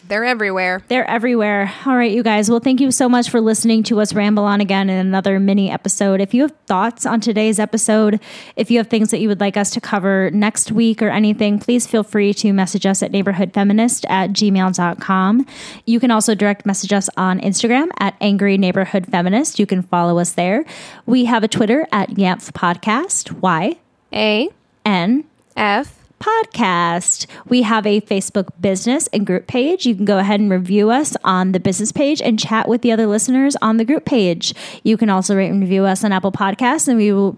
They're 0.08 0.24
everywhere. 0.24 0.82
They're 0.88 1.08
everywhere. 1.08 1.72
All 1.84 1.96
right, 1.96 2.12
you 2.12 2.22
guys. 2.22 2.48
Well, 2.48 2.60
thank 2.60 2.80
you 2.80 2.90
so 2.90 3.08
much 3.08 3.28
for 3.28 3.40
listening 3.40 3.82
to 3.84 4.00
us 4.00 4.12
ramble 4.14 4.44
on 4.44 4.60
again 4.60 4.88
in 4.88 5.04
another 5.04 5.40
mini 5.40 5.70
episode. 5.70 6.20
If 6.20 6.32
you 6.32 6.42
have 6.42 6.52
thoughts 6.66 7.04
on 7.04 7.20
today's 7.20 7.58
episode, 7.58 8.20
if 8.54 8.70
you 8.70 8.78
have 8.78 8.86
things 8.86 9.10
that 9.10 9.18
you 9.18 9.28
would 9.28 9.40
like 9.40 9.56
us 9.56 9.70
to 9.70 9.80
cover 9.80 10.30
next 10.32 10.70
week 10.70 11.02
or 11.02 11.08
anything, 11.08 11.58
please 11.58 11.86
feel 11.86 12.04
free 12.04 12.32
to 12.34 12.52
message 12.52 12.86
us 12.86 13.02
at 13.02 13.10
neighborhoodfeminist 13.10 14.04
at 14.08 14.30
gmail.com. 14.30 15.46
You 15.86 16.00
can 16.00 16.10
also 16.10 16.34
direct 16.34 16.66
message 16.66 16.92
us 16.92 17.08
on 17.16 17.40
Instagram 17.40 17.88
at 17.98 18.14
angry 18.20 18.58
neighborhood 18.58 19.06
feminist. 19.06 19.58
You 19.58 19.66
can 19.66 19.82
follow 19.82 20.18
us 20.18 20.32
there. 20.32 20.64
We 21.04 21.24
have 21.24 21.42
a 21.42 21.48
Twitter 21.48 21.86
at 21.90 22.10
YANF 22.10 22.52
Podcast. 22.52 23.32
Y 23.40 23.78
A 24.12 24.48
N 24.84 25.24
F. 25.56 26.05
podcast. 26.20 27.26
We 27.46 27.62
have 27.62 27.86
a 27.86 28.00
Facebook 28.00 28.48
business 28.60 29.06
and 29.12 29.26
group 29.26 29.46
page. 29.46 29.86
You 29.86 29.94
can 29.94 30.04
go 30.04 30.18
ahead 30.18 30.40
and 30.40 30.50
review 30.50 30.90
us 30.90 31.16
on 31.24 31.52
the 31.52 31.60
business 31.60 31.92
page 31.92 32.20
and 32.22 32.38
chat 32.38 32.68
with 32.68 32.82
the 32.82 32.92
other 32.92 33.06
listeners 33.06 33.56
on 33.62 33.76
the 33.76 33.84
group 33.84 34.04
page. 34.04 34.54
You 34.82 34.96
can 34.96 35.10
also 35.10 35.36
rate 35.36 35.48
and 35.50 35.60
review 35.60 35.84
us 35.84 36.04
on 36.04 36.12
Apple 36.12 36.32
Podcasts, 36.32 36.88
and 36.88 36.96
we 36.98 37.12
will 37.12 37.36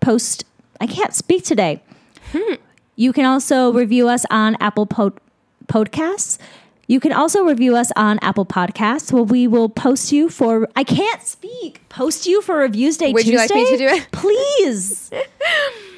post. 0.00 0.44
I 0.80 0.86
can't 0.86 1.14
speak 1.14 1.44
today. 1.44 1.82
Hmm. 2.32 2.54
You 2.96 3.12
can 3.12 3.24
also 3.24 3.72
review 3.72 4.08
us 4.08 4.24
on 4.30 4.56
Apple 4.60 4.86
Pod- 4.86 5.18
Podcasts. 5.66 6.38
You 6.86 6.98
can 6.98 7.12
also 7.12 7.44
review 7.44 7.76
us 7.76 7.92
on 7.94 8.18
Apple 8.20 8.44
Podcasts. 8.44 9.12
Well, 9.12 9.24
we 9.24 9.46
will 9.46 9.68
post 9.68 10.10
you 10.12 10.28
for. 10.28 10.68
I 10.74 10.82
can't 10.84 11.22
speak. 11.22 11.80
Post 11.88 12.26
you 12.26 12.42
for 12.42 12.56
Reviews 12.56 12.96
Day 12.96 13.12
Would 13.12 13.24
Tuesday. 13.24 13.32
you 13.32 13.38
like 13.38 13.70
me 13.70 13.70
to 13.70 13.76
do 13.76 13.86
it? 13.86 14.08
Please. 14.12 15.10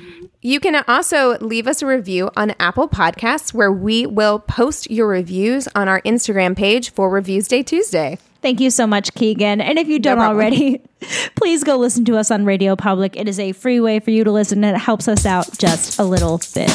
You 0.45 0.59
can 0.59 0.83
also 0.89 1.39
leave 1.39 1.69
us 1.69 1.83
a 1.83 1.87
review 1.87 2.29
on 2.37 2.55
Apple 2.59 2.89
Podcasts 2.89 3.55
where 3.55 3.71
we 3.71 4.07
will 4.07 4.41
post 4.41 4.91
your 4.91 5.07
reviews 5.07 5.69
on 5.77 5.87
our 5.89 6.01
Instagram 6.03 6.57
page 6.57 6.91
for 6.91 7.09
Reviews 7.09 7.47
Day 7.47 7.63
Tuesday. 7.63 8.19
Thank 8.41 8.59
you 8.59 8.71
so 8.71 8.85
much, 8.89 9.15
Keegan. 9.15 9.61
And 9.61 9.79
if 9.79 9.87
you 9.87 10.01
don't 10.01 10.17
problem. 10.17 10.37
already, 10.37 10.83
please 11.37 11.63
go 11.63 11.77
listen 11.77 12.05
to 12.07 12.17
us 12.17 12.33
on 12.33 12.45
Radio 12.45 12.75
Public. 12.75 13.17
It 13.17 13.29
is 13.29 13.39
a 13.39 13.53
free 13.53 13.79
way 13.79 14.01
for 14.01 14.11
you 14.11 14.25
to 14.25 14.33
listen, 14.33 14.65
and 14.65 14.77
it 14.77 14.81
helps 14.81 15.07
us 15.07 15.25
out 15.25 15.57
just 15.59 16.01
a 16.01 16.03
little 16.03 16.39
bit. 16.53 16.71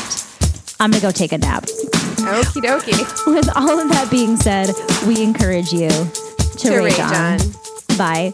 I'm 0.80 0.92
going 0.92 1.02
to 1.02 1.06
go 1.06 1.12
take 1.12 1.34
a 1.34 1.38
nap. 1.38 1.64
Okie 1.64 2.64
dokie. 2.64 3.28
With 3.36 3.50
all 3.58 3.82
of 3.82 3.90
that 3.90 4.08
being 4.10 4.38
said, 4.38 4.70
we 5.06 5.22
encourage 5.22 5.74
you 5.74 5.90
to, 5.90 6.58
To 6.70 6.78
rage 6.78 6.98
rage 6.98 7.00
on. 7.02 7.14
on. 7.42 7.98
Bye. 7.98 8.34